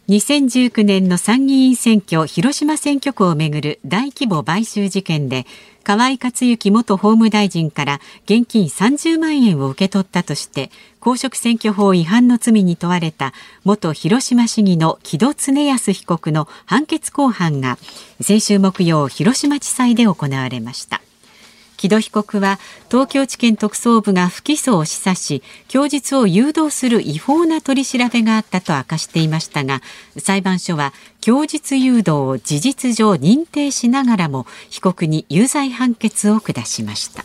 [0.09, 5.47] 2019年の参議院選挙広島選挙区をめぐる大規模買収事件で
[5.83, 13.33] 河合克行元法務大臣から現金30万円を受け取ったとして公職選挙法違反の罪に問われた
[13.65, 17.79] 元広島市議の木戸恒康被告の判決公判が
[18.21, 21.04] 先週木曜広島地裁で行われました。
[21.85, 22.59] 木戸被告は
[22.91, 29.83] 東京地検特捜部が不起訴を示唆し供述を誘導する違法な取り調べがあったと明かしていましたが
[30.17, 37.23] 裁判所は供述誘導を事実上認定しながらも被告に有罪判決を下しました。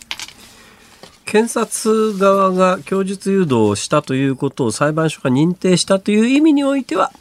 [1.23, 7.11] 検察側が供述誘導をしたということを裁判所が認定したという意味においては、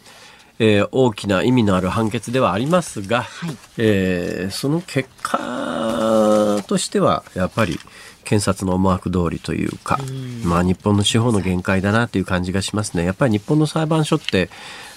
[0.58, 7.78] えー大きな意味のある判決ではありますが、はいえーその結果としてはやっぱり
[8.24, 9.98] 検察の思惑通りというか、
[10.44, 13.04] まあ、日本の司法の限界だなという感じがしますね。
[13.04, 14.50] やっぱり日本の裁判所って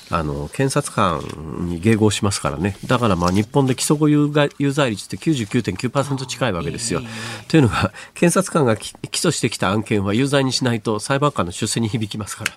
[0.09, 1.22] あの検察官
[1.70, 7.01] に迎合しますからねだからまあ日本で起訴後有罪有罪率って99.9%近いわけですよ。
[7.47, 12.53] というのが検察官がき起訴してきた案件は有罪にしないと裁判官の出世に響きますから。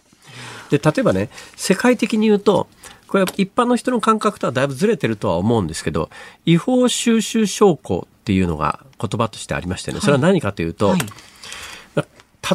[0.70, 2.68] で例えばね世界的に言うと
[3.06, 6.10] これは一般の人の感覚とはだいぶずれてるとは思うんですけど
[6.46, 11.00] 違法収集証拠っていうのが言葉としてありましてねそれは何かというと、はい。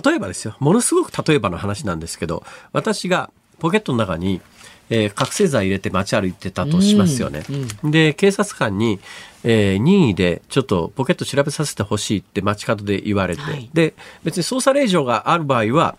[0.06, 2.44] 例えばですよものすごく例えばの話なんですけど
[2.74, 4.42] 私がポケットの中に、
[4.90, 7.44] えー覚醒剤入れて街歩いてたとしますよね。
[7.84, 9.00] で、警察官に、
[9.44, 13.70] えー任意でちょっとポケット調べさせてほしいって街角で言われて、はい。
[13.74, 13.94] で、
[14.24, 15.96] 別に捜査令状がある場合は、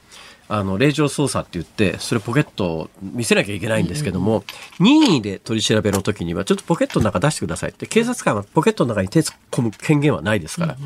[0.52, 4.42] あの、令状捜査って言って、それポケットを見せなきゃいけないんですけども、
[4.80, 10.76] 任意で取り調べの時には、ちょっとポケットの中出してくださいって、警察官はポケットの中に手突っ込む権限はないですから。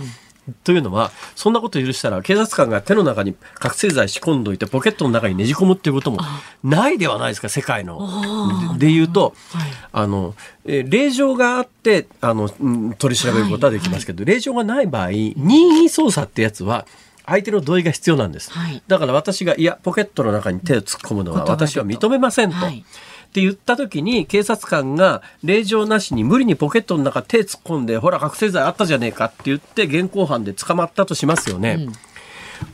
[0.65, 6.19] というのは、そんなこと許したら、警察官が手の中に覚醒剤仕込んどいて、ポケットの中にねじ込むっていうことも
[6.62, 8.77] ないではないですか、世界の。
[8.79, 9.35] でで言うと、
[9.93, 10.35] あの、
[10.67, 16.87] えー令状があって、あの、うん取り調べることはできますけど、令状がない場合、任意捜査ってやつは、
[17.27, 18.51] 相手の同意が必要なんです。
[18.51, 22.57] はいだから私が、いや、ポケットの中に手を突っ込むのは私は認めませんと。
[22.57, 22.85] はい
[23.25, 31.89] って言った時に警察官が令状なしに無理にポケットの中手突っ込んでほら覚醒剤あったじゃねえかって言って現行犯で捕まったとしますよね。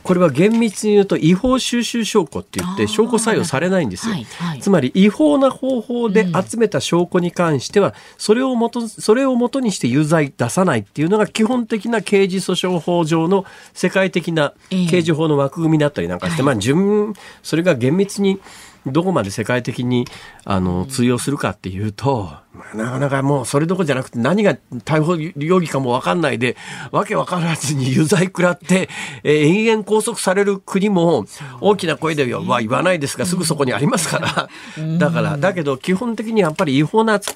[0.03, 4.13] これは厳密に言うと違法収集証拠って言って証拠採用されないんですよ。
[4.13, 4.59] はいはい。
[4.59, 14.87] つまり違法な方法で集めた証拠に関しては、それをもとそれを元にして有罪出さないっていうのが基本的な刑事訴訟法上の世界的なええ。
[14.87, 17.13] 刑事法の枠組みだったりなんかして、まあ順
[17.43, 18.39] それが厳密に
[18.85, 20.05] どこまで世界的に
[20.43, 24.55] あの通用するかっていうと、まあ、なかなかもうそれどころじゃなくて何が
[24.85, 26.57] 逮捕容疑かも分かんないで
[26.91, 28.89] わけ分からずに有罪食らって、
[29.23, 31.25] えー延々拘束される国も
[31.59, 34.49] 大きな声では言わないですがすぐそこにありますから。
[34.97, 37.33] だからだけど基本的にやっぱり違法なつ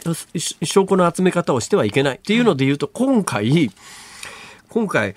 [0.64, 3.72] 証拠の集め方をしてはいけないっていうので言うと今回
[4.70, 5.16] 今回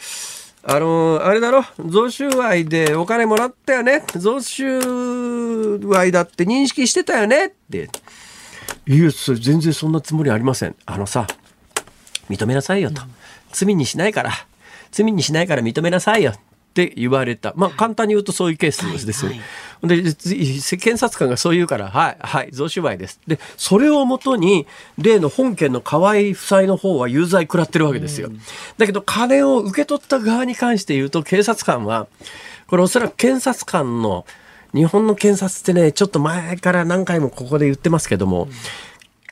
[0.71, 1.65] あのあれだろ？
[1.79, 4.05] 贈収賄でお金もらったよね？
[4.15, 7.47] 贈収賄だって認識してたよね？
[7.47, 7.89] って。
[8.87, 10.77] いやそれ全然そんなつもりありません。
[10.85, 11.27] あのさ
[12.29, 13.01] 認めなさいよと、
[13.51, 14.31] 罪にしないから。
[14.91, 16.35] 罪にしないから認めなさいよ。
[16.87, 17.53] って言われた。
[17.57, 19.25] まあ簡単に言うとそういうケースです。
[19.25, 20.03] よ、はい。
[20.03, 20.31] でつ
[20.77, 23.21] 検察官がそう言うからはいはい贈収賄です。
[23.27, 24.67] でそれをもとに
[24.97, 28.31] 例の本件の河合夫妻の方は有罪食らってるわけですよ、
[28.77, 32.07] だけど金を受け取った側に関して言うと警察官は
[32.69, 34.25] これおそらく検察官の
[34.75, 38.49] 日本の検察ってねちょっと前から何回もここで言ってますけども、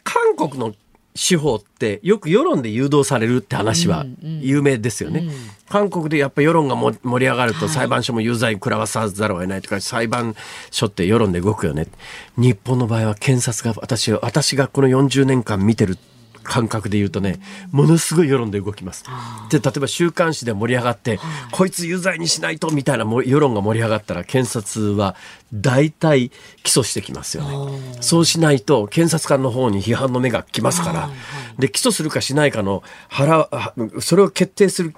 [0.04, 0.74] 韓国の
[1.16, 5.24] 司法ってよく世論で誘導されるって話は有名ですよね。
[5.68, 10.36] 韓国でやっぱ世論がも盛り上がると裁判所も有罪食らわさざるを得ないとか、裁判
[10.70, 11.88] 所って世論で動くよね。
[12.36, 15.98] 日本の場合は検察が私は私がこの40年間見てる
[16.46, 17.40] 感覚で言うとね、
[17.72, 19.04] ものすごい世論で動きます。
[19.50, 21.18] で、例えば週刊誌で盛り上がって、
[21.50, 25.16] こいつ有罪にしないとみたいなも世論が盛り上がったら、検察は
[25.52, 26.30] 大体
[26.62, 27.98] 起訴してきますよね。
[28.00, 31.10] そうしないと、検察官の方に批判の目が来ますから、
[31.58, 34.94] で、起訴するかしないかの腹、あそれを決定する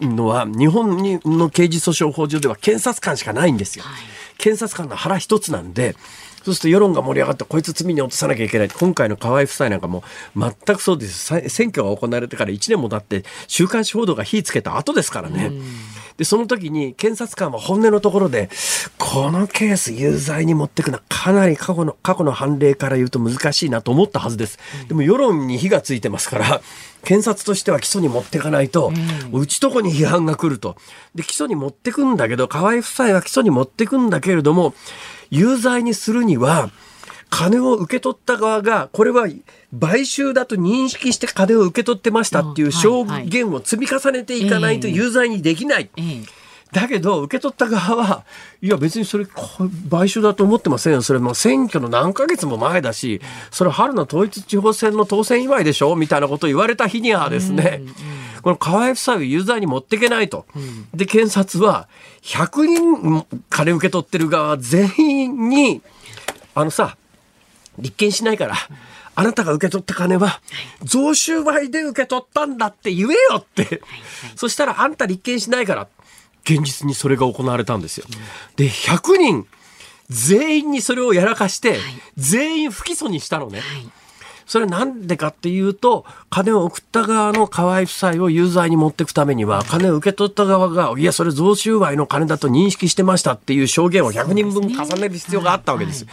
[0.00, 3.84] のは、日本にの刑事訴訟法上では検察官しかないんですよ。
[4.38, 5.96] 検察官の腹一つなんで、
[6.44, 10.02] そうすると世論が盛り上がってこいつ罪に落とさなきゃいけない今回の河合夫妻なんかも
[10.36, 15.52] 全くそうですさ選挙が行われてから1年も経って週刊誌報道が火つけた後ですからね。
[16.16, 18.50] でその時に検察官は本音のところで
[18.98, 24.58] このケース有罪に持ってくのはかなり過去の過去の判例から言うと難しいなと思ったはずです。
[24.88, 26.60] でも世論に火がついてますから
[27.04, 28.92] 検察としては起訴に持っていかないと、
[29.32, 30.76] うちとこに批判が来ると。
[31.14, 34.74] で、起訴に持ってくんだけど、河合夫妻は起訴に持ってくんだけれども、
[35.32, 36.70] 有罪にするには、
[37.30, 39.26] 金を受け取った側が、これは
[39.80, 45.88] 買収だと認識して金を受け取ってましたっていう証言を積み重ねていかないと有罪にできない。
[45.96, 46.41] ええ
[46.72, 48.24] だけど、受け取った側は、
[48.62, 51.02] いや別にそれ、こ買収だと思ってませんよ。
[51.02, 53.20] それもう選挙の何ヶ月も前だし、
[53.50, 55.94] それ春の統一地方選の当選祝いでしょ？
[55.96, 57.82] みたいなことを言われた日にはですね、
[58.40, 60.46] この河合夫妻を有罪に持っていけないと。
[60.94, 61.88] で、検察は、
[62.22, 65.82] 100人金受け取ってる側全員に、
[66.54, 66.96] あのさ、
[67.78, 68.54] 立件しないから、
[69.14, 70.40] あなたが受け取った金は、
[70.82, 73.82] 贈収賄で受け取ったんだって言えよって。
[74.36, 75.86] そしたら、あんた立件しないから。
[76.44, 78.06] 現実にそれが行われたんですよ。
[78.56, 79.46] で、100人、
[80.08, 81.78] 全員にそれをやらかして、
[82.16, 83.62] 全員不起訴にしたのね。
[84.44, 96.06] それなんでかっていうと、金を送った側の河合夫妻を有罪に持っていくためには、金を受け取った側が、いや、それ贈収賄の金だと認識してましたっていう証言を100人分重ねる必要があったわけです。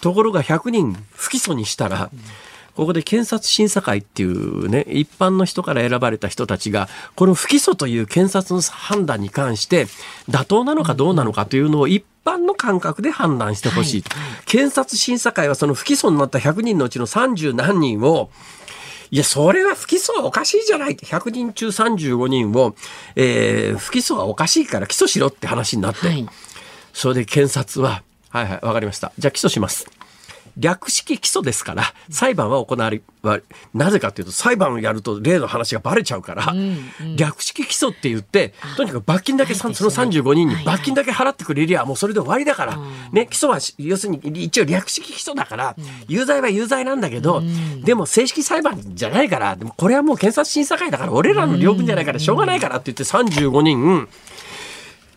[0.00, 2.10] ところが100人不起訴にしたら、
[2.76, 9.86] ここで検察審査会っていうね、一般の人から選ばれた人たちが、この不起訴という検察の判断に関して、
[10.30, 14.04] 妥当なのかどうなのかというのを一般の感覚で判断してほしい。
[14.46, 18.30] 検察審査会はその不起訴になった100人のうちの30何人を、
[19.10, 22.74] いや、それは不起訴はおかしいじゃないって、100人中35人を、
[23.16, 26.26] えー不起訴はおかしいから起訴しろって話になって、はい
[26.92, 29.12] それで検察は、はいはい、わかりました。
[29.18, 29.86] じゃあ起訴します。
[30.56, 33.40] 略式起訴ですから、裁判は行われ、は
[33.72, 36.52] なぜかというと、裁判をやると例の話がバレちゃうから、
[37.16, 42.78] 略式起訴って言って、とにかく罰金だけ、さんその35人に罰金だけ払ってくれりゃ、もうそれで終わりだから、
[43.12, 45.76] ね、起訴はし、要するに一応略式起訴だから、
[46.08, 47.42] 有罪は有罪なんだけど、
[47.84, 54.08] でも正式裁判じゃないから、でもこれはもう検察審査会だから、俺らの領分じゃないからしょうがないからって言って35人、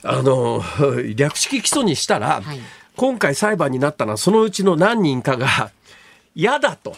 [0.04, 0.64] あの、
[1.16, 2.60] 略式起訴にしたら、はい
[2.96, 5.72] 今回裁判になったのはそのうちの何人かが、
[6.38, 6.94] 嫌だと、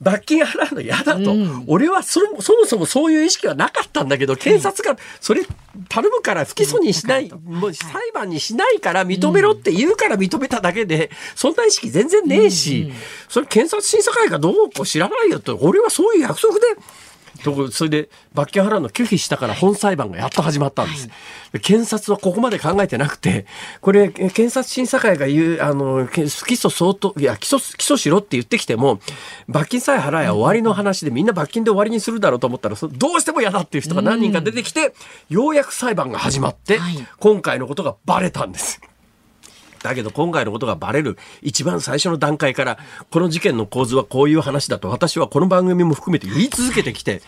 [0.00, 1.32] 罰金払うの嫌だと、
[1.68, 5.42] 俺はそもそもそもそういう意識はなかったんだけど、検察がそれ
[5.88, 12.92] 頼むから不起訴にしない、もう裁判にしないから認めろって言うから認めただけで、そんな意識全然ねえし、
[13.28, 16.60] それ検察審査会がどうこう知らないよと、俺はそういう約束で、
[17.42, 21.08] とこそれで罰金払うの拒否したから本裁判がやっと始まったんです。
[21.52, 23.46] で検察はここまで考えてなくて、
[23.80, 29.00] これ、え検察審査会が言う、あの、起訴相当、いや、起訴、起訴しろって言ってきても、
[29.48, 34.92] 罰金さえ払えば終わりの話でみんな罰金で終わりにするだろうと思ったら、そどうしても嫌だっていう人が何人か出てきて、
[35.28, 38.80] ようやく裁判が始まってはい、今回のことがバレたんです。
[39.88, 41.16] だけど今回のことがバレる。
[41.42, 42.78] 一番最初の段階から
[43.10, 47.22] この事件の構図はこういう話だと私はこの番組も含めて言い続けてきて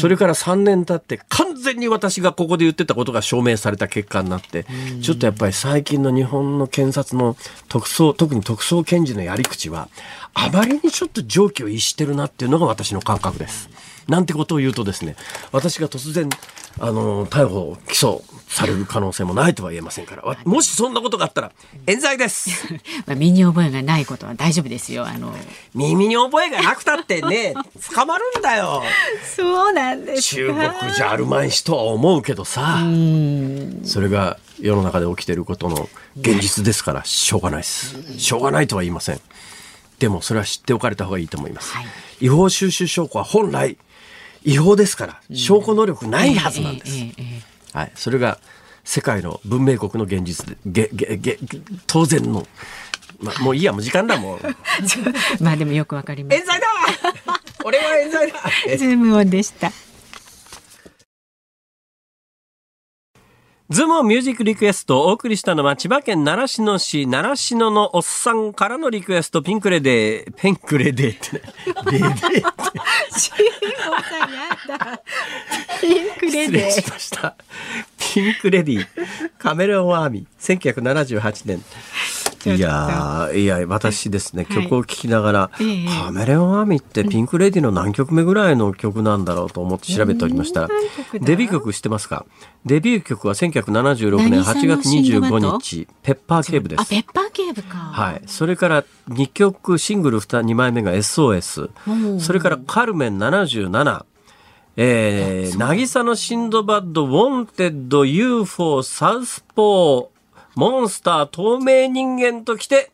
[0.00, 4.66] それから3年経って完全に私がここで言ってたことが証明された結果になって
[5.00, 7.36] ちょっとやっぱり最近の日本の検察の
[7.68, 9.88] 特捜特に特捜検事のやり口は
[10.34, 13.68] あまりにちょっと常軌を逸してるなっていうのが私の感覚です。
[14.08, 15.16] なんてことを言うとですね
[15.52, 16.28] 私が突然
[16.80, 20.22] あの逮捕起訴される可能性もないとは言えませんから。
[20.22, 21.52] わもしそんなことがあったら
[21.86, 22.50] 冤罪です。
[23.06, 25.06] まあ身に覚えがないことは大丈夫ですよ。
[25.06, 25.34] あの
[25.74, 27.54] 耳に覚えがなくたってね
[27.94, 28.82] 捕まるんだよ。
[29.36, 30.34] そうなんです。
[30.34, 32.80] 中国じゃあるまいしとは思うけどさ。
[33.84, 35.88] それが世の中で起きてることの
[36.18, 37.96] 現実ですからしょうがないです。
[38.18, 39.20] しょうがないとは言いません。
[39.98, 41.86] でもそれは知っておかれた方がいいと思います、はい。
[42.20, 43.76] 違法収集証拠は本来
[44.44, 46.96] 違法ですから証拠能力ないはずなんです、
[47.72, 48.38] はい、それが
[48.84, 51.38] 世界の文明国の現実でげげげ
[51.86, 52.46] 当然の、
[53.20, 54.38] まあ、もういいやもう時間だもう。
[54.42, 56.44] えまあでもよくわかります冤。
[56.44, 56.66] 罪だ
[57.64, 58.40] 俺は冤罪だ。
[58.76, 59.70] ズームオンでした。
[63.72, 71.42] ズームミュージックリクエストをお送りしたのは千葉県習志野市習志野のおっさんからのリクエストピンクレデー、ピンクレデーってね。
[71.90, 72.20] レデーって
[73.18, 73.34] シー
[73.90, 75.02] モンさんやだ。
[75.80, 77.34] ピンクレ失礼デしました。
[77.98, 78.86] ピンクレディー、
[79.38, 81.64] カメレオンアーミー、1978年。
[82.44, 90.68] いやーいや、私ですね、はい曲を聴きながら、ええカメレオンアーミーってピンクレディーの何曲目ぐらいの曲なんだろうと思って調べておりましたら
[91.20, 92.26] デビュー曲知ってますか？
[92.66, 96.90] デビュー曲は1976年8月25日、ペッパーケーブであ、す。
[96.90, 97.76] ペッパーケーブか。
[97.78, 98.22] はい。
[98.26, 101.70] それから2曲、シングル 2, 2枚目が SOS
[102.16, 102.20] お。
[102.20, 104.04] それからカルメン77。
[104.74, 110.06] えー、渚のシンドバッド、ウォンテッド、UFO、サウスポー、
[110.54, 112.90] モンスター、透明人間ときて、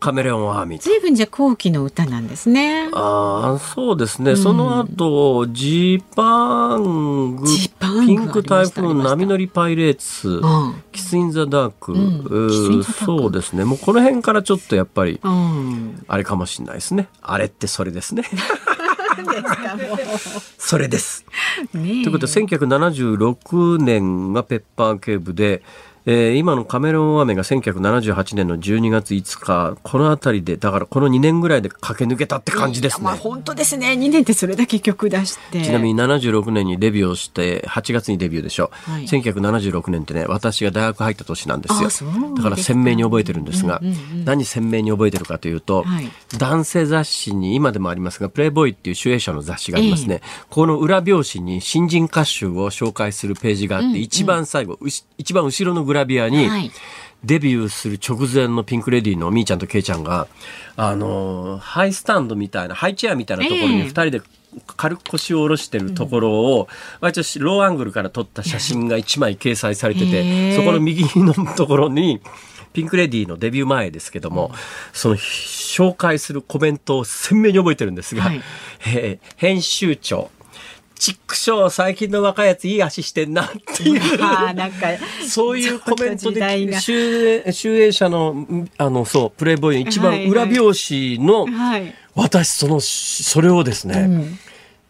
[0.00, 0.82] カメレオンアーミー。
[0.82, 2.88] ずいぶんじゃ後期の歌なんですね。
[2.92, 4.36] ああ、そうですね。
[4.36, 7.46] その後、ジーパング、ング
[8.06, 13.64] ピンク台風、ありました波乗りパイレーツ、ん Kiss in the Dark、んうー Kiss in the Dark そうですね。
[13.64, 16.04] もうこの辺からちょっとやっぱり、うん。
[16.06, 17.08] あれかもしれないですね。
[17.20, 18.22] あれってそれですね。
[20.58, 21.24] それです。
[21.72, 25.62] ということで1976年がペッパーケーブで、
[26.10, 33.04] えー今のカメロンアメが1978年の12月5日この辺りでだからこの2年ぐらいで駆け抜けたって感じですね。
[33.04, 33.88] まあ本当ですね。
[33.92, 35.62] 2年ってそれだけ曲出して。
[35.62, 39.02] ちなみに76年にデビューをして8月にデビューでしょ、はい。
[39.02, 42.10] 1976年ってね私が大学入った年なんですよ。
[42.36, 43.82] だから鮮明に覚えてるんですが、
[44.24, 46.08] 何鮮明に覚えてるかというと、はい。
[46.38, 54.78] 男性雑誌に今でもありますがプレイボーイっていう集英社の雑誌がありますね、この裏表紙に新人歌手を紹介するページがあって、一番最後
[55.18, 56.70] 一番後ろのグラビアに、はい。
[57.24, 60.28] デビューする直前のピンク・レディーのみーちゃんとけいちゃんが、
[60.76, 63.82] あのーハイスタンドみたいな、ハイチェアみたいなところにええ。
[63.84, 64.22] 二人で
[64.76, 66.68] 軽く腰を下ろしてるところを、
[67.00, 70.22] 割とローアングルから撮った写真が一枚掲載されてへて、
[70.54, 70.56] え。
[70.56, 72.20] そこの右のところに、
[72.72, 74.52] ピンク・レディーのデビュー前ですけども、
[74.92, 78.40] その紹介するコメントを鮮明に覚えてるんですが、はい。
[78.86, 80.30] えー編集長、
[80.98, 84.00] チックショー最近の若いやついい足してんなっていう。
[84.22, 84.88] ああなんか
[85.26, 91.94] そういうコメントで、が集英集英社の、んあの、そう、プレイボーイの一番はいはい裏表紙の、はい。
[92.14, 94.08] 私、その、それをですね、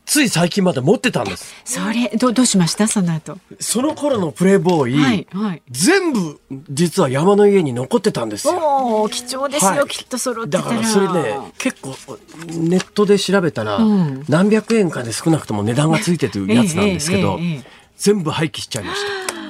[0.08, 1.54] つい最近まで持ってたんです。
[1.66, 2.88] それどどうしました？
[2.88, 3.36] その後。
[3.60, 5.62] その頃のプレイボーイ、はいはい。
[5.70, 6.40] 全部
[6.70, 9.06] 実は山の家に残ってたんですよ。
[9.10, 10.76] 貴重ですよ、はいきっと揃ってだたら。
[10.76, 11.94] からそれね結構
[12.46, 19.00] ネットで調べたら、ん何百円かで少なくとも値段がついてるやつなんですけど、えええ全部廃棄しちゃいまし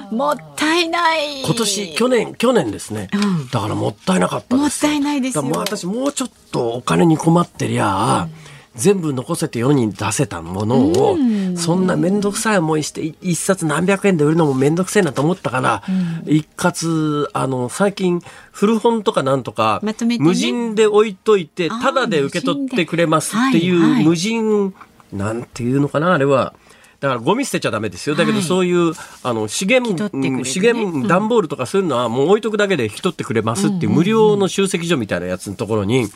[0.09, 1.41] たもったいない。
[1.41, 8.27] 今年去年去年ですね、うんだからもったいなかったですもったいないですもう私もうちょっとお金に困ってりゃ、
[8.75, 11.17] 全部残せて世に出せたものを、
[11.55, 15.83] そんな面倒くさい思いしてい一冊何百円で売るのも面倒くせえなと思ったから、
[16.25, 19.81] 一括あの最近古本とかなんとか、
[20.19, 24.73] 無人で置いといてタダで受け取ってくれますっていう、無人
[25.11, 26.53] なんていうのかなあれは。
[26.99, 28.15] だからゴミ捨てちゃダメですよ。
[28.15, 28.45] だけどはい。
[28.45, 28.93] そういう、
[29.23, 36.09] あの資源、ねうん資源段ボールとかそういうのはもう置いとくだけで引き取ってくれますっていう無料の集積所みたいなやつのところに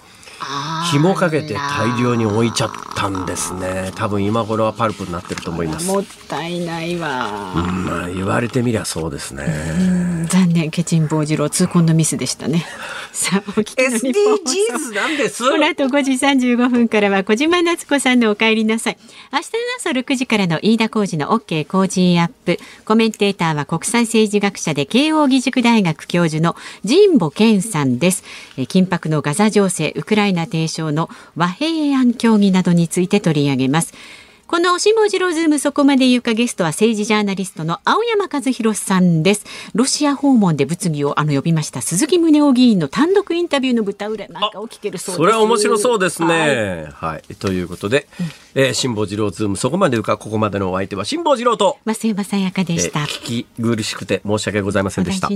[0.92, 3.92] 紐かけて大量に置いちゃったんですね。
[3.96, 5.88] 多分今頃はパルプになってると思います。
[5.88, 7.54] もったいないわ。
[7.56, 10.28] うんまあ言われてみりゃそうですね。
[10.30, 12.66] 残念、ケチン坊次郎痛恨のミスでしたね。
[13.12, 14.14] さあ、お聞きの日
[14.72, 15.44] 本なんです。
[15.48, 18.98] この後5時35分からは小島夏子さんのお帰りなさい。
[19.32, 22.60] 明日の朝6時からの飯田浩二の OK 工事アップ。
[22.86, 26.56] コメンテーターは国際政治学者で慶應義塾大学教授の
[26.88, 28.24] 神保謙さんです。
[28.58, 33.94] えー緊迫のガザ情勢、ウクライナ提唱の和平案協議などについて取り上げます。
[34.46, 39.46] この辛坊治郎ズームそこまで言うかゲストは政治ジャーナリストの青山和弘さんです。
[39.74, 45.18] ロシア訪問で物議をあの呼びました鈴木宗男議員の単独インタビューの舞台裏なんかを聞けるそうです。
[45.18, 46.88] それは面白そうですはいね。
[46.94, 47.36] はい。
[47.36, 48.08] ということで、
[48.54, 53.00] えー辛坊治郎ズームそこまで言うかここまでのお相手は辛坊治郎と、増山さやかでえーした。
[53.00, 55.30] 聞き苦しくて申し訳ございませんでした